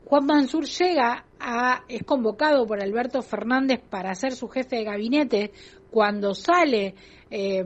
Juan 0.07 0.24
Mansur 0.24 0.64
llega 0.66 1.24
a, 1.40 1.82
es 1.88 2.04
convocado 2.04 2.64
por 2.64 2.80
Alberto 2.80 3.22
Fernández 3.22 3.80
para 3.90 4.14
ser 4.14 4.32
su 4.32 4.48
jefe 4.48 4.76
de 4.76 4.84
gabinete, 4.84 5.52
cuando 5.90 6.32
sale, 6.32 6.94
eh, 7.28 7.64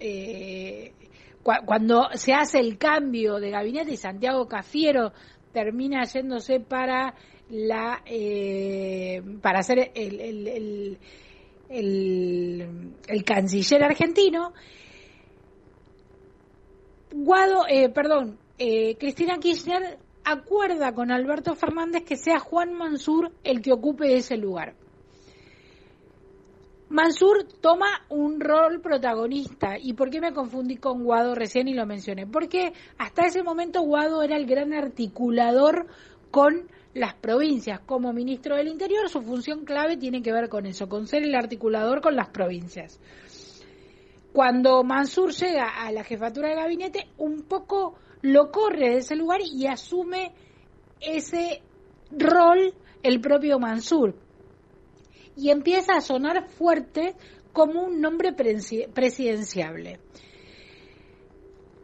eh, 0.00 0.92
cua- 1.44 1.62
cuando 1.66 2.08
se 2.14 2.32
hace 2.32 2.60
el 2.60 2.78
cambio 2.78 3.38
de 3.38 3.50
gabinete 3.50 3.92
y 3.92 3.96
Santiago 3.98 4.48
Cafiero 4.48 5.12
termina 5.52 6.04
yéndose 6.04 6.60
para 6.60 7.14
la 7.50 8.00
eh, 8.06 9.20
para 9.42 9.62
ser 9.62 9.90
el, 9.94 10.18
el, 10.20 10.48
el, 10.48 10.98
el- 13.06 13.24
canciller 13.24 13.82
argentino. 13.84 14.54
Guado, 17.12 17.66
eh, 17.68 17.88
perdón, 17.90 18.38
Cristina 18.56 19.38
Kirchner 19.38 19.98
acuerda 20.24 20.92
con 20.92 21.10
Alberto 21.10 21.54
Fernández 21.54 22.04
que 22.04 22.16
sea 22.16 22.38
Juan 22.38 22.72
Mansur 22.72 23.32
el 23.44 23.62
que 23.62 23.72
ocupe 23.72 24.16
ese 24.16 24.36
lugar. 24.36 24.74
Mansur 26.90 27.46
toma 27.60 27.86
un 28.08 28.40
rol 28.40 28.80
protagonista. 28.80 29.78
¿Y 29.80 29.92
por 29.92 30.10
qué 30.10 30.20
me 30.20 30.32
confundí 30.32 30.76
con 30.76 31.04
Guado 31.04 31.36
recién 31.36 31.68
y 31.68 31.74
lo 31.74 31.86
mencioné? 31.86 32.26
Porque 32.26 32.72
hasta 32.98 33.26
ese 33.26 33.44
momento 33.44 33.82
Guado 33.82 34.22
era 34.22 34.36
el 34.36 34.44
gran 34.44 34.72
articulador 34.72 35.86
con 36.32 36.68
las 36.94 37.14
provincias. 37.14 37.78
Como 37.86 38.12
ministro 38.12 38.56
del 38.56 38.66
Interior, 38.66 39.08
su 39.08 39.22
función 39.22 39.64
clave 39.64 39.98
tiene 39.98 40.20
que 40.20 40.32
ver 40.32 40.48
con 40.48 40.66
eso, 40.66 40.88
con 40.88 41.06
ser 41.06 41.22
el 41.22 41.34
articulador 41.36 42.00
con 42.00 42.16
las 42.16 42.30
provincias. 42.30 42.98
Cuando 44.32 44.82
Mansur 44.82 45.32
llega 45.32 45.84
a 45.84 45.92
la 45.92 46.02
jefatura 46.02 46.48
de 46.48 46.56
gabinete, 46.56 47.08
un 47.18 47.42
poco 47.42 47.94
lo 48.22 48.50
corre 48.50 48.90
de 48.90 48.96
ese 48.98 49.16
lugar 49.16 49.40
y 49.42 49.66
asume 49.66 50.32
ese 51.00 51.62
rol 52.10 52.74
el 53.02 53.20
propio 53.20 53.58
Mansur 53.58 54.14
y 55.36 55.50
empieza 55.50 55.94
a 55.96 56.00
sonar 56.00 56.48
fuerte 56.48 57.14
como 57.52 57.82
un 57.82 58.00
nombre 58.00 58.36
presi- 58.36 58.88
presidenciable. 58.92 60.00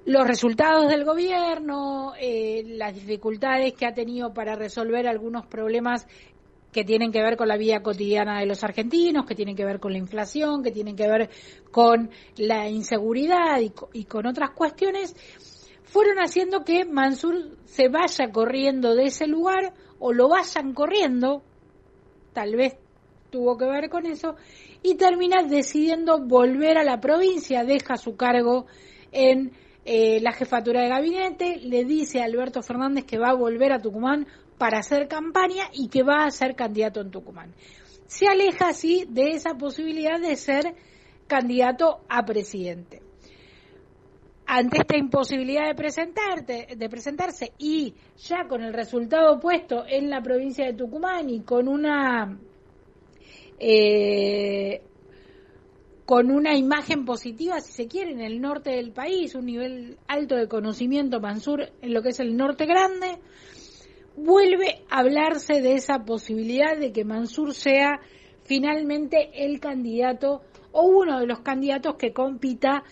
Los 0.04 0.26
resultados 0.26 0.88
del 0.88 1.04
gobierno, 1.04 2.12
eh, 2.20 2.62
las 2.64 2.94
dificultades 2.94 3.72
que 3.72 3.86
ha 3.86 3.94
tenido 3.94 4.32
para 4.32 4.54
resolver 4.54 5.08
algunos 5.08 5.46
problemas 5.46 6.06
que 6.72 6.84
tienen 6.84 7.10
que 7.10 7.22
ver 7.22 7.36
con 7.36 7.48
la 7.48 7.56
vida 7.56 7.82
cotidiana 7.82 8.38
de 8.38 8.46
los 8.46 8.62
argentinos, 8.62 9.24
que 9.26 9.34
tienen 9.34 9.56
que 9.56 9.64
ver 9.64 9.80
con 9.80 9.92
la 9.92 9.98
inflación, 9.98 10.62
que 10.62 10.70
tienen 10.70 10.94
que 10.94 11.08
ver 11.08 11.30
con 11.72 12.10
la 12.36 12.68
inseguridad 12.68 13.60
y 13.94 14.04
con 14.04 14.26
otras 14.26 14.50
cuestiones, 14.50 15.16
fueron 15.86 16.18
haciendo 16.18 16.64
que 16.64 16.84
Mansur 16.84 17.56
se 17.64 17.88
vaya 17.88 18.30
corriendo 18.30 18.94
de 18.94 19.04
ese 19.04 19.26
lugar 19.26 19.72
o 19.98 20.12
lo 20.12 20.28
vayan 20.28 20.74
corriendo, 20.74 21.42
tal 22.32 22.54
vez 22.54 22.76
tuvo 23.30 23.56
que 23.56 23.64
ver 23.64 23.88
con 23.88 24.06
eso, 24.06 24.36
y 24.82 24.96
termina 24.96 25.42
decidiendo 25.42 26.20
volver 26.20 26.78
a 26.78 26.84
la 26.84 27.00
provincia, 27.00 27.64
deja 27.64 27.96
su 27.96 28.16
cargo 28.16 28.66
en 29.12 29.52
eh, 29.84 30.20
la 30.20 30.32
jefatura 30.32 30.82
de 30.82 30.88
gabinete, 30.88 31.56
le 31.58 31.84
dice 31.84 32.20
a 32.20 32.24
Alberto 32.24 32.62
Fernández 32.62 33.04
que 33.04 33.18
va 33.18 33.30
a 33.30 33.34
volver 33.34 33.72
a 33.72 33.80
Tucumán 33.80 34.26
para 34.58 34.78
hacer 34.78 35.06
campaña 35.08 35.64
y 35.72 35.88
que 35.88 36.02
va 36.02 36.24
a 36.24 36.30
ser 36.30 36.54
candidato 36.56 37.00
en 37.00 37.10
Tucumán. 37.10 37.54
Se 38.06 38.26
aleja 38.26 38.68
así 38.68 39.06
de 39.08 39.30
esa 39.30 39.54
posibilidad 39.54 40.20
de 40.20 40.36
ser 40.36 40.74
candidato 41.26 42.00
a 42.08 42.24
presidente. 42.24 43.05
Ante 44.48 44.78
esta 44.78 44.96
imposibilidad 44.96 45.66
de 45.66 45.74
presentarte, 45.74 46.76
de 46.76 46.88
presentarse 46.88 47.52
y 47.58 47.94
ya 48.16 48.46
con 48.48 48.62
el 48.62 48.72
resultado 48.72 49.40
puesto 49.40 49.84
en 49.86 50.08
la 50.08 50.22
provincia 50.22 50.64
de 50.64 50.74
Tucumán 50.74 51.28
y 51.28 51.40
con 51.40 51.66
una 51.66 52.38
eh, 53.58 54.82
con 56.06 56.30
una 56.30 56.56
imagen 56.56 57.04
positiva, 57.04 57.60
si 57.60 57.72
se 57.72 57.88
quiere, 57.88 58.12
en 58.12 58.20
el 58.20 58.40
norte 58.40 58.70
del 58.70 58.92
país, 58.92 59.34
un 59.34 59.46
nivel 59.46 59.98
alto 60.06 60.36
de 60.36 60.46
conocimiento 60.46 61.20
Mansur 61.20 61.72
en 61.82 61.92
lo 61.92 62.00
que 62.00 62.10
es 62.10 62.20
el 62.20 62.36
norte 62.36 62.64
grande, 62.64 63.18
vuelve 64.16 64.84
a 64.88 65.00
hablarse 65.00 65.60
de 65.60 65.74
esa 65.74 66.04
posibilidad 66.04 66.78
de 66.78 66.92
que 66.92 67.04
Mansur 67.04 67.52
sea 67.54 68.00
finalmente 68.44 69.44
el 69.44 69.58
candidato 69.58 70.42
o 70.70 70.86
uno 70.86 71.18
de 71.18 71.26
los 71.26 71.40
candidatos 71.40 71.96
que 71.96 72.12
compita 72.12 72.84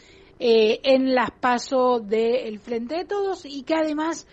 eh, 0.47 0.81
en 0.83 1.15
las 1.15 1.31
pasos 1.31 2.07
del 2.07 2.59
Frente 2.59 2.97
de 2.97 3.05
Todos 3.07 3.47
y 3.47 3.63
que 3.63 3.77
además 3.77 4.27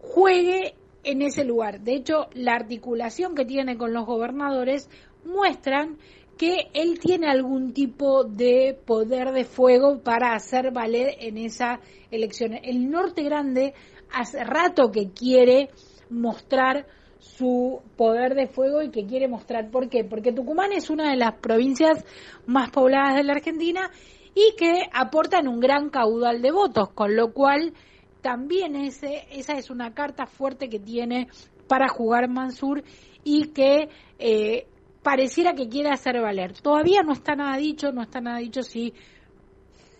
juegue 0.00 0.74
en 1.04 1.22
ese 1.22 1.44
lugar. 1.44 1.82
De 1.82 1.94
hecho, 1.94 2.26
la 2.32 2.54
articulación 2.54 3.36
que 3.36 3.44
tiene 3.44 3.76
con 3.76 3.92
los 3.92 4.06
gobernadores 4.06 4.90
muestran 5.24 5.98
que 6.36 6.66
él 6.74 6.98
tiene 6.98 7.28
algún 7.30 7.72
tipo 7.72 8.24
de 8.24 8.76
poder 8.84 9.30
de 9.30 9.44
fuego 9.44 10.00
para 10.00 10.34
hacer 10.34 10.72
valer 10.72 11.14
en 11.20 11.38
esa 11.38 11.78
elección. 12.10 12.54
El 12.60 12.90
Norte 12.90 13.22
Grande 13.22 13.72
hace 14.12 14.42
rato 14.42 14.90
que 14.90 15.10
quiere 15.12 15.70
mostrar 16.10 16.88
su 17.20 17.80
poder 17.96 18.34
de 18.34 18.48
fuego 18.48 18.82
y 18.82 18.90
que 18.90 19.06
quiere 19.06 19.28
mostrar 19.28 19.70
por 19.70 19.88
qué. 19.88 20.02
Porque 20.02 20.32
Tucumán 20.32 20.72
es 20.72 20.90
una 20.90 21.10
de 21.10 21.16
las 21.16 21.34
provincias 21.34 22.04
más 22.46 22.70
pobladas 22.70 23.14
de 23.14 23.22
la 23.22 23.34
Argentina 23.34 23.92
y 24.34 24.54
que 24.56 24.88
aportan 24.92 25.48
un 25.48 25.60
gran 25.60 25.90
caudal 25.90 26.42
de 26.42 26.50
votos, 26.50 26.90
con 26.90 27.14
lo 27.16 27.32
cual 27.32 27.72
también 28.20 28.74
ese, 28.76 29.26
esa 29.30 29.54
es 29.54 29.70
una 29.70 29.94
carta 29.94 30.26
fuerte 30.26 30.68
que 30.68 30.80
tiene 30.80 31.28
para 31.68 31.88
jugar 31.88 32.28
Mansur 32.28 32.82
y 33.22 33.48
que 33.48 33.88
eh, 34.18 34.66
pareciera 35.02 35.54
que 35.54 35.68
quiere 35.68 35.90
hacer 35.90 36.20
valer. 36.20 36.52
Todavía 36.60 37.02
no 37.02 37.12
está 37.12 37.34
nada 37.34 37.56
dicho, 37.56 37.92
no 37.92 38.02
está 38.02 38.20
nada 38.20 38.38
dicho 38.38 38.62
si 38.62 38.94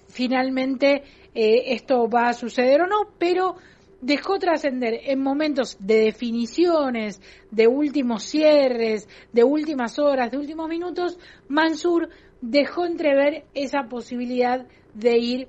finalmente 0.09 1.03
eh, 1.35 1.74
esto 1.74 2.09
va 2.09 2.28
a 2.28 2.32
suceder 2.32 2.82
o 2.82 2.87
no, 2.87 3.12
pero 3.18 3.57
dejó 4.01 4.39
trascender 4.39 5.01
en 5.05 5.22
momentos 5.22 5.76
de 5.80 6.01
definiciones, 6.01 7.22
de 7.51 7.66
últimos 7.66 8.24
cierres, 8.24 9.09
de 9.32 9.45
últimas 9.45 9.99
horas, 9.99 10.30
de 10.30 10.37
últimos 10.37 10.68
minutos, 10.68 11.18
Mansur 11.49 12.11
dejó 12.51 12.84
entrever 12.84 13.45
esa 13.55 13.84
posibilidad 13.84 14.66
de 14.95 15.18
ir 15.18 15.49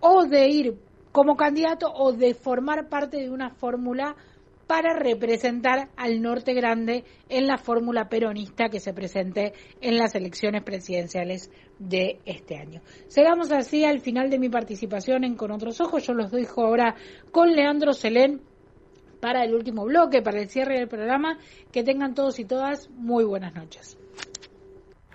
o 0.00 0.26
de 0.26 0.48
ir 0.48 0.74
como 1.10 1.36
candidato 1.36 1.90
o 1.92 2.12
de 2.12 2.34
formar 2.34 2.88
parte 2.88 3.16
de 3.18 3.30
una 3.30 3.50
fórmula 3.50 4.14
para 4.66 4.92
representar 4.92 5.88
al 5.96 6.20
norte 6.20 6.52
grande 6.52 7.04
en 7.30 7.46
la 7.46 7.56
fórmula 7.56 8.10
peronista 8.10 8.68
que 8.68 8.80
se 8.80 8.92
presente 8.92 9.54
en 9.80 9.96
las 9.96 10.14
elecciones 10.14 10.62
presidenciales 10.62 11.50
de 11.78 12.20
este 12.26 12.58
año. 12.58 12.82
Llegamos 13.16 13.50
así 13.50 13.84
al 13.84 14.00
final 14.00 14.28
de 14.28 14.38
mi 14.38 14.50
participación 14.50 15.24
en 15.24 15.36
Con 15.36 15.52
otros 15.52 15.80
ojos. 15.80 16.06
Yo 16.06 16.12
los 16.12 16.30
dejo 16.30 16.66
ahora 16.66 16.94
con 17.32 17.50
Leandro 17.50 17.94
Selén 17.94 18.42
para 19.20 19.42
el 19.42 19.54
último 19.54 19.86
bloque, 19.86 20.20
para 20.20 20.38
el 20.38 20.50
cierre 20.50 20.78
del 20.78 20.88
programa. 20.88 21.38
Que 21.72 21.82
tengan 21.82 22.14
todos 22.14 22.38
y 22.38 22.44
todas 22.44 22.90
muy 22.90 23.24
buenas 23.24 23.54
noches. 23.54 23.97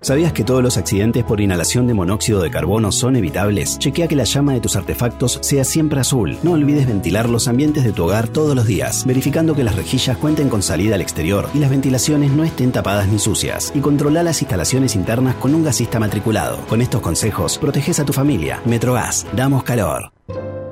¿Sabías 0.00 0.32
que 0.32 0.44
todos 0.44 0.62
los 0.62 0.76
accidentes 0.76 1.24
por 1.24 1.40
inhalación 1.40 1.88
de 1.88 1.94
monóxido 1.94 2.40
de 2.40 2.52
carbono 2.52 2.92
son 2.92 3.16
evitables? 3.16 3.80
Chequea 3.80 4.06
que 4.06 4.14
la 4.14 4.22
llama 4.22 4.52
de 4.52 4.60
tus 4.60 4.76
artefactos 4.76 5.40
sea 5.42 5.64
siempre 5.64 5.98
azul. 5.98 6.38
No 6.44 6.52
olvides 6.52 6.86
ventilar 6.86 7.28
los 7.28 7.48
ambientes 7.48 7.82
de 7.82 7.92
tu 7.92 8.04
hogar 8.04 8.28
todos 8.28 8.54
los 8.54 8.66
días, 8.66 9.04
verificando 9.04 9.56
que 9.56 9.64
las 9.64 9.74
rejillas 9.74 10.16
cuenten 10.16 10.48
con 10.48 10.62
salida 10.62 10.94
al 10.94 11.00
exterior 11.00 11.48
y 11.52 11.58
las 11.58 11.70
ventilaciones 11.70 12.30
no 12.30 12.44
estén 12.44 12.70
tapadas 12.70 13.08
ni 13.08 13.18
sucias. 13.18 13.72
Y 13.74 13.80
controla 13.80 14.22
las 14.22 14.40
instalaciones 14.40 14.94
internas 14.94 15.34
con 15.34 15.52
un 15.52 15.64
gasista 15.64 15.98
matriculado. 15.98 16.58
Con 16.68 16.80
estos 16.80 17.00
consejos, 17.00 17.58
proteges 17.58 17.98
a 17.98 18.04
tu 18.04 18.12
familia. 18.12 18.62
Metrogas, 18.66 19.26
damos 19.34 19.64
calor. 19.64 20.12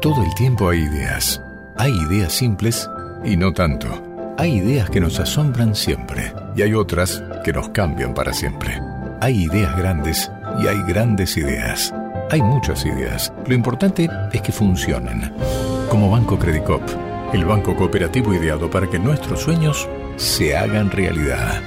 Todo 0.01 0.22
el 0.22 0.33
tiempo 0.37 0.68
hay 0.68 0.79
ideas. 0.79 1.43
Hay 1.79 1.93
ideas 2.09 2.33
simples 2.33 2.89
y 3.24 3.37
no 3.37 3.53
tanto. 3.53 3.89
Hay 4.39 4.59
ideas 4.59 4.89
que 4.89 5.01
nos 5.01 5.18
asombran 5.18 5.74
siempre 5.74 6.33
y 6.55 6.62
hay 6.62 6.74
otras 6.74 7.24
que 7.43 7.53
nos 7.53 7.70
cambian 7.70 8.14
para 8.14 8.33
siempre. 8.33 8.81
Hay 9.27 9.43
ideas 9.43 9.77
grandes 9.77 10.31
y 10.62 10.68
hay 10.68 10.81
grandes 10.87 11.37
ideas. 11.37 11.93
Hay 12.31 12.41
muchas 12.41 12.87
ideas. 12.87 13.33
Lo 13.45 13.57
importante 13.57 14.09
es 14.33 14.41
que 14.41 14.53
funcionen. 14.53 15.35
Como 15.91 16.09
Banco 16.12 16.39
Credicop, 16.39 16.81
el 17.33 17.45
banco 17.45 17.74
cooperativo 17.74 18.33
ideado 18.33 18.70
para 18.70 18.89
que 18.89 19.01
nuestros 19.01 19.41
sueños 19.41 19.89
se 20.14 20.57
hagan 20.57 20.93
realidad. 20.93 21.61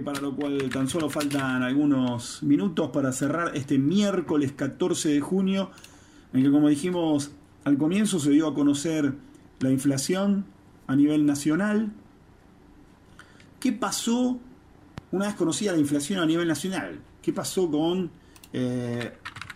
Para 0.04 0.22
lo 0.22 0.36
cual 0.36 0.70
tan 0.70 0.88
solo 0.88 1.10
faltan 1.10 1.64
algunos 1.64 2.44
minutos 2.44 2.92
para 2.92 3.12
cerrar 3.12 3.56
este 3.56 3.80
miércoles 3.80 4.52
14 4.52 5.10
de 5.10 5.22
junio, 5.22 5.72
en 6.34 6.44
que 6.44 6.52
como 6.52 6.70
dijimos 6.70 7.32
al 7.64 7.78
comienzo 7.78 8.20
se 8.20 8.30
dio 8.30 8.48
a 8.48 8.54
conocer 8.54 9.16
la 9.60 9.72
inflación 9.72 10.46
a 10.86 10.96
nivel 10.96 11.26
nacional. 11.26 11.92
¿Qué 13.60 13.72
pasó 13.72 14.40
una 15.12 15.26
vez 15.26 15.36
conocida 15.36 15.72
la 15.72 15.80
inflación 15.80 16.20
a 16.20 16.28
nivel 16.28 16.48
nacional? 16.48 17.00
¿Qué 17.24 17.34
pasó 17.34 17.72
con 17.72 18.12
eh, 18.54 19.14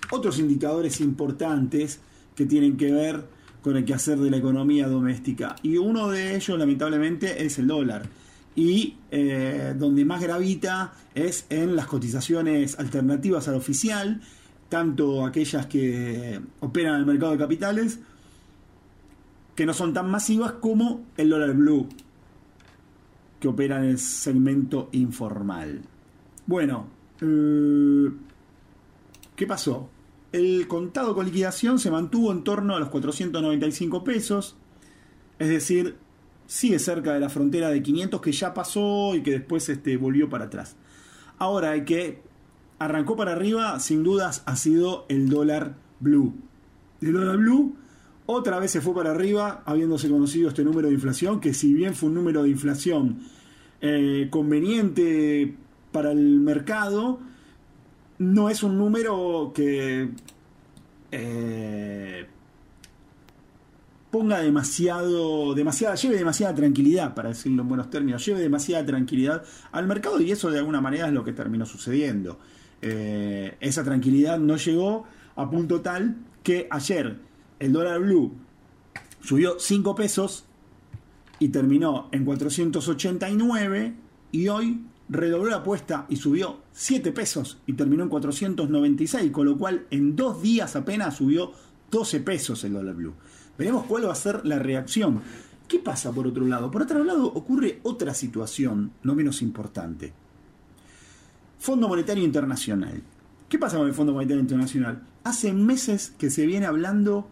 otros 0.09 0.39
indicadores 0.39 1.01
importantes 1.01 1.99
que 2.35 2.47
tienen 2.47 2.77
que 2.77 2.91
ver 2.91 3.27
con 3.61 3.77
el 3.77 3.85
quehacer 3.85 4.17
de 4.17 4.31
la 4.31 4.37
economía 4.37 4.87
doméstica? 4.87 5.55
Y 5.61 5.77
uno 5.77 6.09
de 6.09 6.35
ellos, 6.35 6.57
lamentablemente, 6.57 7.45
es 7.45 7.59
el 7.59 7.67
dólar. 7.67 8.09
Y 8.55 8.97
eh, 9.11 9.73
donde 9.77 10.03
más 10.05 10.21
gravita 10.21 10.93
es 11.13 11.45
en 11.49 11.75
las 11.75 11.87
cotizaciones 11.87 12.77
alternativas 12.77 13.47
al 13.47 13.55
oficial, 13.55 14.21
tanto 14.67 15.25
aquellas 15.25 15.65
que 15.67 16.39
operan 16.59 16.95
en 16.95 16.99
el 17.01 17.05
mercado 17.05 17.31
de 17.31 17.37
capitales, 17.37 17.99
que 19.55 19.65
no 19.65 19.73
son 19.73 19.93
tan 19.93 20.09
masivas 20.09 20.53
como 20.53 21.05
el 21.17 21.29
dólar 21.29 21.53
blue, 21.53 21.89
que 23.39 23.47
opera 23.47 23.77
en 23.79 23.89
el 23.89 23.99
segmento 23.99 24.89
informal. 24.91 25.81
Bueno, 26.45 26.87
eh, 27.21 28.09
¿qué 29.35 29.47
pasó? 29.47 29.89
El 30.31 30.67
contado 30.67 31.15
con 31.15 31.25
liquidación 31.25 31.79
se 31.79 31.91
mantuvo 31.91 32.31
en 32.31 32.43
torno 32.43 32.75
a 32.75 32.79
los 32.79 32.89
495 32.89 34.03
pesos, 34.03 34.55
es 35.39 35.49
decir, 35.49 35.95
sigue 36.49 36.79
cerca 36.79 37.13
de 37.13 37.19
la 37.19 37.29
frontera 37.29 37.69
de 37.69 37.83
500 37.83 38.21
que 38.21 38.31
ya 38.31 38.55
pasó 38.55 39.13
y 39.13 39.21
que 39.21 39.33
después 39.33 39.69
este, 39.69 39.97
volvió 39.97 40.29
para 40.29 40.45
atrás. 40.45 40.75
Ahora, 41.37 41.75
el 41.75 41.85
que 41.85 42.23
arrancó 42.79 43.15
para 43.15 43.33
arriba, 43.33 43.79
sin 43.79 44.03
dudas, 44.03 44.41
ha 44.47 44.55
sido 44.55 45.05
el 45.09 45.29
dólar 45.29 45.75
blue. 45.99 46.33
El 47.01 47.13
dólar 47.13 47.37
blue 47.37 47.75
otra 48.25 48.57
vez 48.57 48.71
se 48.71 48.81
fue 48.81 48.95
para 48.95 49.11
arriba, 49.11 49.61
habiéndose 49.63 50.09
conocido 50.09 50.49
este 50.49 50.63
número 50.63 50.87
de 50.87 50.95
inflación, 50.95 51.39
que 51.39 51.53
si 51.53 51.71
bien 51.71 51.93
fue 51.93 52.09
un 52.09 52.15
número 52.15 52.41
de 52.41 52.49
inflación 52.49 53.19
eh, 53.81 54.27
conveniente 54.31 55.55
para 55.91 56.11
el 56.11 56.39
mercado, 56.39 57.19
no 58.17 58.49
es 58.49 58.63
un 58.63 58.75
número 58.75 59.51
que 59.53 60.09
eh, 61.11 62.27
ponga 64.11 64.39
demasiado, 64.39 65.53
demasiada, 65.53 65.95
lleve 65.95 66.17
demasiada 66.17 66.55
tranquilidad, 66.55 67.13
para 67.13 67.29
decirlo 67.29 67.61
en 67.61 67.67
buenos 67.67 67.89
términos, 67.89 68.25
lleve 68.25 68.41
demasiada 68.41 68.85
tranquilidad 68.85 69.43
al 69.71 69.87
mercado 69.87 70.19
y 70.19 70.31
eso 70.31 70.49
de 70.49 70.59
alguna 70.59 70.81
manera 70.81 71.07
es 71.07 71.13
lo 71.13 71.23
que 71.23 71.33
terminó 71.33 71.65
sucediendo. 71.65 72.39
Eh, 72.81 73.55
esa 73.59 73.83
tranquilidad 73.83 74.39
no 74.39 74.57
llegó 74.57 75.05
a 75.35 75.49
punto 75.49 75.81
tal 75.81 76.15
que 76.43 76.67
ayer 76.71 77.17
el 77.59 77.73
dólar 77.73 77.99
blue 77.99 78.33
subió 79.21 79.59
5 79.59 79.95
pesos 79.95 80.45
y 81.39 81.49
terminó 81.49 82.09
en 82.11 82.25
489 82.25 83.93
y 84.31 84.47
hoy 84.47 84.85
redobló 85.09 85.49
la 85.49 85.57
apuesta 85.57 86.05
y 86.09 86.15
subió 86.15 86.61
7 86.71 87.11
pesos 87.11 87.57
y 87.65 87.73
terminó 87.73 88.03
en 88.03 88.09
496, 88.09 89.31
con 89.31 89.45
lo 89.45 89.57
cual 89.57 89.85
en 89.91 90.15
dos 90.15 90.41
días 90.41 90.75
apenas 90.75 91.17
subió 91.17 91.51
12 91.91 92.19
pesos 92.21 92.63
el 92.63 92.73
dólar 92.73 92.95
blue. 92.95 93.13
Veremos 93.59 93.85
cuál 93.87 94.07
va 94.07 94.13
a 94.13 94.15
ser 94.15 94.45
la 94.45 94.57
reacción. 94.57 95.21
¿Qué 95.67 95.79
pasa 95.79 96.13
por 96.13 96.25
otro 96.25 96.45
lado? 96.45 96.71
Por 96.71 96.83
otro 96.83 97.03
lado 97.03 97.25
ocurre 97.25 97.81
otra 97.83 98.13
situación, 98.13 98.93
no 99.03 99.15
menos 99.15 99.41
importante. 99.41 100.13
Fondo 101.59 101.89
Monetario 101.89 102.23
Internacional. 102.23 103.03
¿Qué 103.49 103.59
pasa 103.59 103.77
con 103.77 103.87
el 103.87 103.93
Fondo 103.93 104.13
Monetario 104.13 104.39
Internacional? 104.39 105.03
Hace 105.25 105.51
meses 105.51 106.13
que 106.17 106.29
se 106.29 106.45
viene 106.45 106.67
hablando 106.67 107.27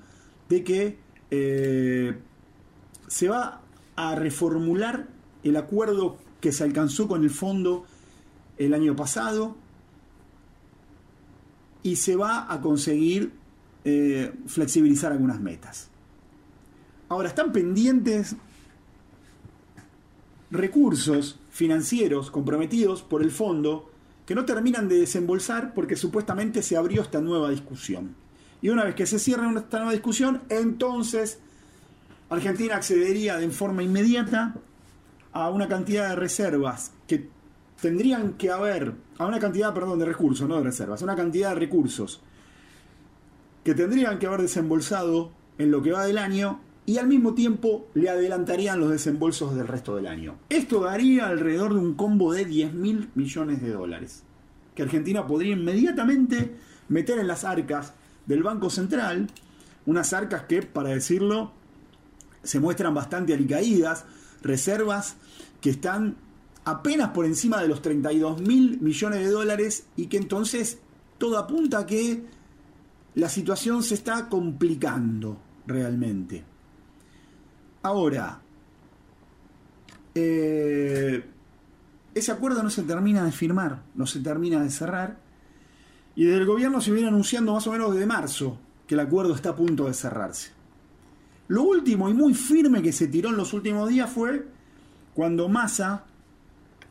de 0.49 0.65
que 0.65 0.97
eh, 1.31 2.17
se 3.07 3.29
va 3.29 3.61
a 3.95 4.15
reformular 4.15 5.07
el 5.43 5.55
acuerdo 5.55 6.17
que 6.41 6.51
se 6.51 6.65
alcanzó 6.65 7.07
con 7.07 7.23
el 7.23 7.29
fondo 7.29 7.85
el 8.57 8.73
año 8.73 8.97
pasado 8.97 9.55
y 11.83 11.95
se 11.95 12.17
va 12.17 12.51
a 12.51 12.59
conseguir 12.59 13.31
eh, 13.85 14.33
flexibilizar 14.45 15.13
algunas 15.13 15.39
metas. 15.39 15.89
Ahora, 17.09 17.29
están 17.29 17.51
pendientes 17.51 18.35
recursos 20.51 21.39
financieros 21.49 22.31
comprometidos 22.31 23.01
por 23.03 23.21
el 23.21 23.31
fondo 23.31 23.91
que 24.25 24.35
no 24.35 24.45
terminan 24.45 24.87
de 24.87 24.99
desembolsar 24.99 25.73
porque 25.73 25.95
supuestamente 25.95 26.61
se 26.61 26.77
abrió 26.77 27.01
esta 27.01 27.21
nueva 27.21 27.49
discusión. 27.49 28.15
Y 28.61 28.69
una 28.69 28.83
vez 28.83 28.95
que 28.95 29.05
se 29.05 29.19
cierre 29.19 29.47
esta 29.55 29.77
nueva 29.77 29.93
discusión, 29.93 30.41
entonces 30.49 31.39
Argentina 32.29 32.75
accedería 32.75 33.37
de 33.37 33.49
forma 33.49 33.83
inmediata 33.83 34.55
a 35.31 35.49
una 35.49 35.67
cantidad 35.67 36.09
de 36.09 36.15
reservas 36.15 36.91
que 37.07 37.29
tendrían 37.81 38.33
que 38.33 38.49
haber, 38.49 38.95
a 39.17 39.25
una 39.25 39.39
cantidad, 39.39 39.73
perdón, 39.73 39.99
de 39.99 40.05
recursos, 40.05 40.47
no 40.47 40.57
de 40.57 40.63
reservas, 40.63 41.01
una 41.01 41.15
cantidad 41.15 41.49
de 41.49 41.55
recursos 41.55 42.21
que 43.63 43.75
tendrían 43.75 44.19
que 44.19 44.27
haber 44.27 44.41
desembolsado 44.41 45.31
en 45.57 45.71
lo 45.71 45.81
que 45.81 45.91
va 45.91 46.05
del 46.05 46.17
año 46.17 46.59
y 46.87 46.99
al 46.99 47.07
mismo 47.07 47.33
tiempo 47.33 47.89
le 47.95 48.09
adelantarían 48.09 48.79
los 48.79 48.89
desembolsos 48.89 49.53
del 49.53 49.67
resto 49.67 49.97
del 49.97 50.07
año. 50.07 50.37
Esto 50.47 50.79
daría 50.79 51.27
alrededor 51.27 51.73
de 51.73 51.81
un 51.81 51.95
combo 51.95 52.31
de 52.31 52.45
10 52.45 52.73
mil 52.73 53.09
millones 53.13 53.61
de 53.61 53.73
dólares, 53.73 54.23
que 54.73 54.83
Argentina 54.83 55.27
podría 55.27 55.51
inmediatamente 55.51 56.55
meter 56.87 57.19
en 57.19 57.27
las 57.27 57.43
arcas 57.43 57.93
del 58.25 58.41
Banco 58.41 58.69
Central, 58.69 59.27
unas 59.85 60.13
arcas 60.13 60.43
que, 60.43 60.61
para 60.61 60.89
decirlo, 60.89 61.51
se 62.41 62.61
muestran 62.61 62.93
bastante 62.93 63.33
alicaídas, 63.33 64.05
reservas 64.41 65.17
que 65.59 65.71
están 65.71 66.15
apenas 66.63 67.09
por 67.09 67.25
encima 67.25 67.61
de 67.61 67.67
los 67.67 67.81
32 67.81 68.41
mil 68.41 68.79
millones 68.79 69.19
de 69.19 69.29
dólares 69.29 69.87
y 69.97 70.05
que 70.05 70.15
entonces 70.15 70.79
todo 71.17 71.37
apunta 71.37 71.79
a 71.79 71.85
que 71.85 72.23
la 73.15 73.27
situación 73.27 73.83
se 73.83 73.95
está 73.95 74.29
complicando 74.29 75.37
realmente. 75.65 76.45
Ahora, 77.87 78.41
eh, 80.13 81.23
ese 82.13 82.31
acuerdo 82.33 82.61
no 82.61 82.69
se 82.69 82.83
termina 82.83 83.23
de 83.23 83.31
firmar, 83.31 83.81
no 83.95 84.05
se 84.05 84.19
termina 84.19 84.61
de 84.61 84.69
cerrar, 84.69 85.17
y 86.13 86.25
desde 86.25 86.39
el 86.39 86.45
gobierno 86.45 86.81
se 86.81 86.91
viene 86.91 87.07
anunciando 87.07 87.53
más 87.53 87.65
o 87.65 87.71
menos 87.71 87.93
desde 87.93 88.05
marzo 88.05 88.59
que 88.85 88.95
el 88.95 88.99
acuerdo 88.99 89.33
está 89.33 89.51
a 89.51 89.55
punto 89.55 89.85
de 89.85 89.93
cerrarse. 89.93 90.51
Lo 91.47 91.63
último 91.63 92.09
y 92.09 92.13
muy 92.13 92.33
firme 92.33 92.81
que 92.81 92.91
se 92.91 93.07
tiró 93.07 93.29
en 93.29 93.37
los 93.37 93.53
últimos 93.53 93.87
días 93.87 94.09
fue 94.09 94.45
cuando 95.13 95.47
Massa, 95.47 96.03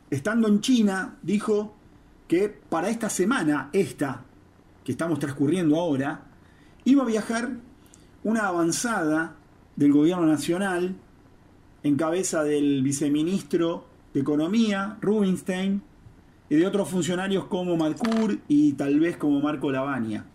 estando 0.09 0.47
en 0.47 0.61
China, 0.61 1.19
dijo 1.21 1.75
que 2.27 2.49
para 2.49 2.89
esta 2.89 3.11
semana, 3.11 3.69
esta 3.71 4.23
que 4.83 4.93
estamos 4.93 5.19
transcurriendo 5.19 5.75
ahora, 5.75 6.23
iba 6.85 7.03
a 7.03 7.05
viajar 7.05 7.51
una 8.23 8.47
avanzada 8.47 9.36
del 9.77 9.93
gobierno 9.93 10.25
nacional 10.25 10.95
en 11.83 11.95
cabeza 11.95 12.43
del 12.43 12.83
viceministro 12.83 13.85
de 14.13 14.19
Economía, 14.19 14.97
Rubinstein, 14.99 15.81
y 16.49 16.55
de 16.55 16.65
otros 16.65 16.89
funcionarios 16.89 17.45
como 17.45 17.75
Malcur 17.75 18.39
y 18.47 18.73
tal 18.73 18.99
vez 18.99 19.17
como 19.17 19.39
Marco 19.41 19.71
Lavagna, 19.71 20.25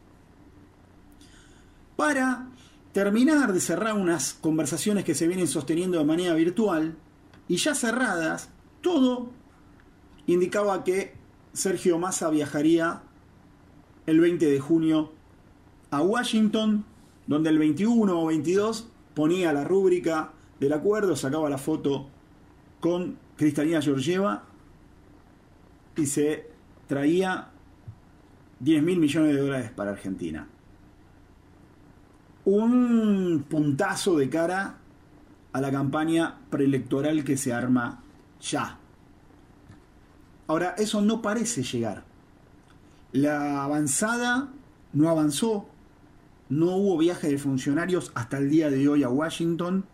para 1.96 2.48
terminar 2.92 3.52
de 3.52 3.60
cerrar 3.60 3.94
unas 3.94 4.34
conversaciones 4.34 5.04
que 5.04 5.14
se 5.14 5.26
vienen 5.26 5.48
sosteniendo 5.48 5.98
de 5.98 6.04
manera 6.04 6.34
virtual 6.34 6.96
y 7.48 7.56
ya 7.56 7.74
cerradas, 7.74 8.50
todo 8.82 9.30
indicaba 10.26 10.84
que 10.84 11.14
Sergio 11.54 11.98
Massa 11.98 12.28
viajaría 12.28 13.02
el 14.06 14.20
20 14.20 14.46
de 14.46 14.60
junio 14.60 15.12
a 15.90 16.02
Washington, 16.02 16.84
donde 17.26 17.50
el 17.50 17.58
21 17.58 18.20
o 18.20 18.26
22 18.26 18.88
ponía 19.14 19.52
la 19.52 19.64
rúbrica 19.64 20.32
del 20.60 20.72
acuerdo, 20.72 21.16
sacaba 21.16 21.50
la 21.50 21.58
foto 21.58 22.08
con 22.80 23.18
Cristalina 23.36 23.82
Georgieva 23.82 24.44
y 25.96 26.06
se 26.06 26.50
traía 26.86 27.48
10 28.60 28.82
mil 28.82 28.98
millones 28.98 29.34
de 29.34 29.40
dólares 29.40 29.70
para 29.70 29.90
Argentina. 29.90 30.48
Un 32.44 33.44
puntazo 33.48 34.16
de 34.16 34.28
cara 34.28 34.78
a 35.52 35.60
la 35.60 35.70
campaña 35.70 36.38
preelectoral 36.50 37.24
que 37.24 37.36
se 37.36 37.52
arma 37.52 38.02
ya. 38.40 38.78
Ahora, 40.46 40.74
eso 40.76 41.02
no 41.02 41.22
parece 41.22 41.62
llegar. 41.62 42.04
La 43.12 43.64
avanzada 43.64 44.48
no 44.92 45.08
avanzó, 45.08 45.66
no 46.52 46.76
hubo 46.76 46.98
viaje 46.98 47.30
de 47.30 47.38
funcionarios 47.38 48.12
hasta 48.14 48.36
el 48.36 48.50
día 48.50 48.68
de 48.68 48.86
hoy 48.86 49.02
a 49.02 49.08
Washington 49.08 49.86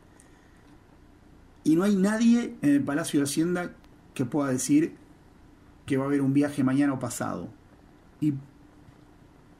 y 1.62 1.76
no 1.76 1.84
hay 1.84 1.94
nadie 1.94 2.56
en 2.62 2.70
el 2.70 2.82
Palacio 2.82 3.20
de 3.20 3.24
Hacienda 3.24 3.76
que 4.12 4.24
pueda 4.24 4.50
decir 4.50 4.96
que 5.86 5.96
va 5.96 6.04
a 6.04 6.06
haber 6.09 6.20
un 6.20 6.34
viaje 6.34 6.64
mañana 6.64 6.94
o 6.94 6.98
pasado. 6.98 7.48
Y 8.20 8.34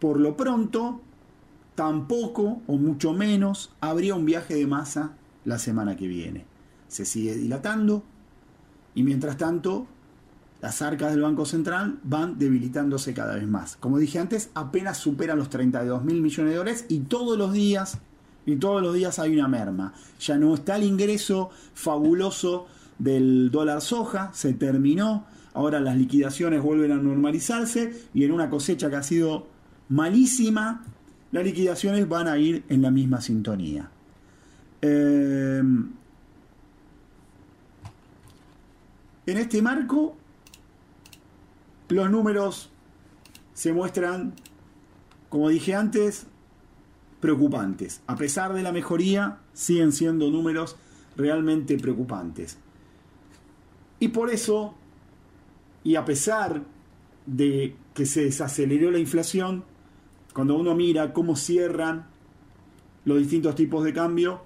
por 0.01 0.19
lo 0.19 0.37
pronto, 0.37 1.01
tampoco 1.77 2.63
o 2.67 2.77
mucho 2.77 3.13
menos 3.13 3.73
habría 3.81 4.17
un 4.17 4.25
viaje 4.25 4.57
de 4.57 4.67
masa 4.67 5.13
la 5.45 5.61
semana 5.61 5.97
que 5.97 6.09
viene. 6.09 6.47
Se 6.89 7.05
sigue 7.05 7.37
dilatando 7.37 8.03
y 8.97 9.05
mientras 9.05 9.37
tanto 9.37 9.87
las 10.61 10.83
arcas 10.83 11.13
del 11.13 11.23
Banco 11.23 11.47
Central 11.47 11.99
van 12.03 12.39
debilitándose 12.39 13.15
cada 13.15 13.37
vez 13.37 13.47
más. 13.47 13.77
Como 13.77 13.99
dije 13.99 14.19
antes, 14.19 14.51
apenas 14.55 14.99
superan 14.99 15.39
los 15.39 15.51
32 15.51 16.05
mil 16.05 16.21
millones 16.21 16.53
de 16.53 16.57
dólares 16.57 16.87
y 16.89 17.01
todos 17.01 17.39
los 17.39 17.53
días, 17.53 17.99
y 18.45 18.57
todos 18.57 18.83
los 18.83 18.95
días 18.95 19.19
hay 19.19 19.35
una 19.35 19.47
merma. 19.47 19.93
Ya 20.21 20.37
no 20.37 20.55
está 20.55 20.77
el 20.77 20.85
ingreso 20.85 21.51
fabuloso 21.75 22.67
del 22.99 23.51
dólar 23.51 23.81
soja, 23.81 24.31
se 24.33 24.53
terminó. 24.55 25.27
Ahora 25.55 25.81
las 25.81 25.97
liquidaciones 25.97 26.63
vuelven 26.63 26.93
a 26.93 26.97
normalizarse 26.97 28.07
y 28.13 28.25
en 28.25 28.33
una 28.33 28.51
cosecha 28.51 28.91
que 28.91 28.97
ha 28.97 29.03
sido 29.03 29.47
malísima, 29.89 30.85
las 31.31 31.45
liquidaciones 31.45 32.09
van 32.09 32.27
a 32.27 32.39
ir 32.39 32.65
en 32.69 32.83
la 32.83 32.91
misma 32.91 33.21
sintonía. 33.21 33.91
Eh, 34.83 35.63
en 39.27 39.37
este 39.37 39.61
marco, 39.63 40.17
los 41.89 42.11
números 42.11 42.71
se 43.55 43.73
muestran, 43.73 44.35
como 45.29 45.49
dije 45.49 45.75
antes, 45.75 46.27
preocupantes. 47.21 48.03
A 48.07 48.17
pesar 48.17 48.53
de 48.55 48.63
la 48.63 48.73
mejoría, 48.73 49.39
siguen 49.53 49.93
siendo 49.93 50.31
números 50.31 50.77
realmente 51.17 51.77
preocupantes. 51.79 52.59
Y 54.01 54.09
por 54.09 54.31
eso, 54.31 54.75
y 55.83 55.97
a 55.97 56.05
pesar 56.05 56.63
de 57.27 57.75
que 57.95 58.07
se 58.07 58.25
desaceleró 58.25 58.91
la 58.91 58.99
inflación, 58.99 59.65
cuando 60.33 60.57
uno 60.57 60.75
mira 60.75 61.13
cómo 61.13 61.35
cierran 61.35 62.07
los 63.05 63.19
distintos 63.19 63.57
tipos 63.57 63.83
de 63.85 63.93
cambio, 63.93 64.43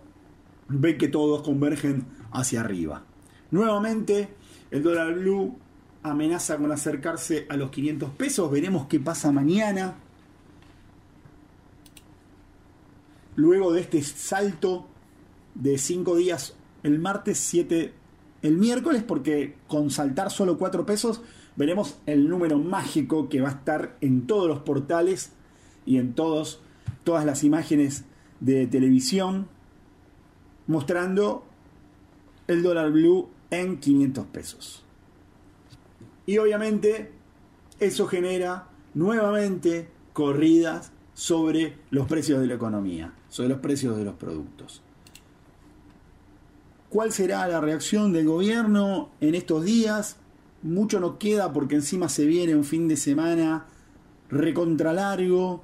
ve 0.69 0.97
que 0.97 1.09
todos 1.09 1.43
convergen 1.43 2.07
hacia 2.31 2.61
arriba. 2.61 3.05
Nuevamente, 3.51 4.31
el 4.71 4.83
dólar 4.83 5.15
blue 5.15 5.59
amenaza 6.03 6.57
con 6.57 6.73
acercarse 6.73 7.47
a 7.49 7.57
los 7.57 7.71
500 7.71 8.11
pesos. 8.11 8.51
Veremos 8.51 8.87
qué 8.87 9.01
pasa 9.01 9.33
mañana. 9.33 9.95
Luego 13.37 13.73
de 13.73 13.81
este 13.81 14.03
salto 14.03 14.87
de 15.55 15.79
5 15.79 16.17
días, 16.17 16.55
el 16.83 16.99
martes 16.99 17.39
7, 17.39 17.93
el 18.43 18.57
miércoles, 18.59 19.03
porque 19.03 19.57
con 19.69 19.91
saltar 19.91 20.31
solo 20.31 20.59
4 20.59 20.85
pesos, 20.85 21.23
veremos 21.57 21.99
el 22.07 22.29
número 22.29 22.59
mágico 22.59 23.29
que 23.29 23.41
va 23.41 23.49
a 23.49 23.53
estar 23.53 23.97
en 24.01 24.27
todos 24.27 24.49
los 24.49 24.61
portales 24.61 25.33
y 25.87 25.99
en 25.99 26.15
todos, 26.15 26.61
todas 27.05 27.25
las 27.25 27.45
imágenes 27.45 28.05
de 28.41 28.67
televisión, 28.67 29.49
mostrando 30.67 31.45
el 32.49 32.63
dólar 32.63 32.91
blue 32.91 33.29
en 33.51 33.79
500 33.79 34.27
pesos. 34.27 34.82
Y 36.27 36.39
obviamente 36.39 37.11
eso 37.81 38.07
genera 38.07 38.69
nuevamente 38.95 39.89
corridas 40.13 40.93
sobre 41.15 41.79
los 41.91 42.07
precios 42.07 42.41
de 42.41 42.47
la 42.47 42.55
economía, 42.55 43.13
sobre 43.29 43.51
los 43.51 43.59
precios 43.59 43.97
de 43.97 44.05
los 44.05 44.15
productos. 44.15 44.83
¿Cuál 46.89 47.13
será 47.13 47.49
la 47.49 47.61
reacción 47.61 48.13
del 48.13 48.27
gobierno 48.27 49.11
en 49.21 49.35
estos 49.35 49.65
días? 49.65 50.17
Mucho 50.63 51.01
nos 51.01 51.17
queda 51.17 51.53
porque 51.53 51.75
encima 51.75 52.09
se 52.09 52.27
viene 52.27 52.55
un 52.55 52.65
fin 52.65 52.87
de 52.87 52.97
semana 52.97 53.67
recontra 54.29 54.93
largo, 54.93 55.63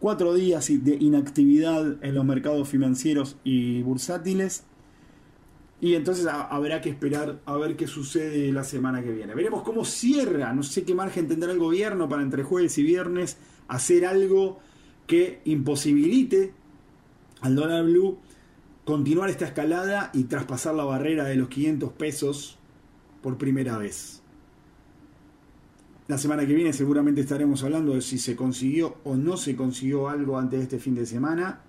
cuatro 0.00 0.34
días 0.34 0.68
de 0.68 0.96
inactividad 0.96 2.02
en 2.02 2.14
los 2.14 2.24
mercados 2.24 2.68
financieros 2.68 3.36
y 3.44 3.82
bursátiles. 3.82 4.64
Y 5.80 5.94
entonces 5.94 6.26
habrá 6.26 6.80
que 6.80 6.88
esperar 6.88 7.40
a 7.44 7.56
ver 7.56 7.76
qué 7.76 7.86
sucede 7.86 8.50
la 8.50 8.64
semana 8.64 9.02
que 9.02 9.12
viene. 9.12 9.34
Veremos 9.34 9.62
cómo 9.62 9.84
cierra, 9.84 10.52
no 10.52 10.62
sé 10.62 10.84
qué 10.84 10.94
margen 10.94 11.28
tendrá 11.28 11.52
el 11.52 11.58
gobierno 11.58 12.08
para 12.08 12.22
entre 12.22 12.42
jueves 12.42 12.78
y 12.78 12.82
viernes 12.82 13.36
hacer 13.68 14.06
algo 14.06 14.58
que 15.06 15.40
imposibilite 15.44 16.54
al 17.42 17.54
dólar 17.54 17.84
blue 17.84 18.18
continuar 18.86 19.28
esta 19.28 19.46
escalada 19.46 20.10
y 20.14 20.24
traspasar 20.24 20.74
la 20.74 20.84
barrera 20.84 21.24
de 21.24 21.34
los 21.34 21.48
500 21.48 21.92
pesos 21.92 22.56
por 23.20 23.36
primera 23.36 23.76
vez. 23.76 24.22
La 26.06 26.18
semana 26.18 26.46
que 26.46 26.54
viene 26.54 26.72
seguramente 26.72 27.20
estaremos 27.20 27.64
hablando 27.64 27.94
de 27.94 28.00
si 28.00 28.16
se 28.16 28.36
consiguió 28.36 28.98
o 29.02 29.16
no 29.16 29.36
se 29.36 29.56
consiguió 29.56 30.08
algo 30.08 30.38
antes 30.38 30.60
de 30.60 30.62
este 30.62 30.78
fin 30.78 30.94
de 30.94 31.04
semana. 31.04 31.62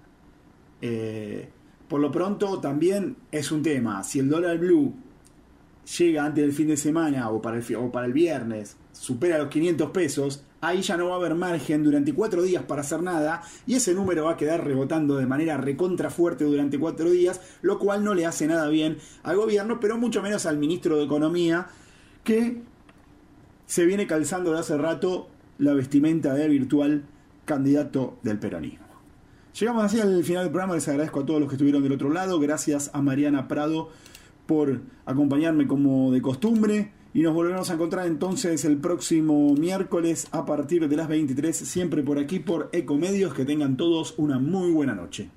Eh, 0.80 1.50
por 1.88 2.02
lo 2.02 2.12
pronto 2.12 2.60
también 2.60 3.16
es 3.32 3.52
un 3.52 3.64
tema. 3.64 4.04
Si 4.04 4.20
el 4.20 4.30
dólar 4.30 4.58
blue 4.58 4.94
llega 5.98 6.26
antes 6.26 6.44
del 6.44 6.54
fin 6.54 6.68
de 6.68 6.78
semana 6.78 7.30
o 7.30 7.42
para 7.42 7.58
el, 7.58 8.14
viernes, 8.14 8.76
supera 8.92 9.38
los 9.38 9.48
500 9.48 9.92
pesos, 9.92 10.44
ahí 10.60 10.82
ya 10.82 10.98
no 10.98 11.08
va 11.08 11.14
a 11.14 11.18
haber 11.18 11.36
margen 11.36 11.84
durante 11.84 12.14
cuatro 12.14 12.42
días 12.42 12.64
para 12.64 12.82
hacer 12.82 13.02
nada 13.02 13.42
y 13.66 13.76
ese 13.76 13.94
número 13.94 14.26
va 14.26 14.34
a 14.34 14.38
quedar 14.38 14.66
rebotando 14.66 15.18
de 15.18 15.26
manera 15.26 15.56
recontra 15.58 16.10
fuerte 16.10 16.44
durante 16.44 16.78
cuatro 16.78 17.10
días, 17.10 17.40
lo 17.62 17.80
cual 17.80 18.04
no 18.04 18.14
le 18.14 18.26
hace 18.26 18.48
nada 18.48 18.68
bien 18.68 18.98
al 19.24 19.38
gobierno, 19.38 19.80
pero 19.80 19.98
mucho 19.98 20.22
menos 20.22 20.46
al 20.46 20.58
ministro 20.58 20.98
de 20.98 21.06
Economía 21.06 21.68
que 22.24 22.62
se 23.66 23.86
viene 23.86 24.08
calzando 24.08 24.52
de 24.52 24.60
hace 24.60 24.78
rato 24.78 25.30
la 25.58 25.74
vestimenta 25.74 26.34
de 26.34 26.48
virtual 26.50 27.04
candidato 27.46 28.18
del 28.24 28.40
peronismo. 28.40 28.87
Llegamos 29.60 29.84
así 29.86 30.00
al 30.00 30.24
final 30.24 30.44
del 30.44 30.52
programa, 30.52 30.76
les 30.76 30.88
agradezco 30.88 31.22
a 31.22 31.26
todos 31.26 31.40
los 31.40 31.50
que 31.50 31.56
estuvieron 31.56 31.82
del 31.82 31.94
otro 31.94 32.12
lado, 32.12 32.40
gracias 32.40 32.92
a 32.94 33.02
Mariana 33.02 33.48
Prado 33.48 33.90
por 34.46 34.82
acompañarme 35.04 35.66
como 35.66 36.12
de 36.12 36.22
costumbre. 36.22 36.92
Y 37.16 37.24
nos 37.24 37.34
volveremos 37.34 37.68
a 37.72 37.74
encontrar 37.74 38.06
entonces 38.06 38.66
el 38.66 38.78
próximo 38.78 39.56
miércoles 39.56 40.28
a 40.32 40.46
partir 40.46 40.88
de 40.88 40.96
las 40.96 41.08
23, 41.08 41.58
siempre 41.58 42.04
por 42.04 42.20
aquí 42.20 42.38
por 42.38 42.70
Ecomedios, 42.72 43.34
que 43.34 43.46
tengan 43.46 43.78
todos 43.78 44.14
una 44.18 44.38
muy 44.38 44.70
buena 44.70 44.94
noche. 44.94 45.32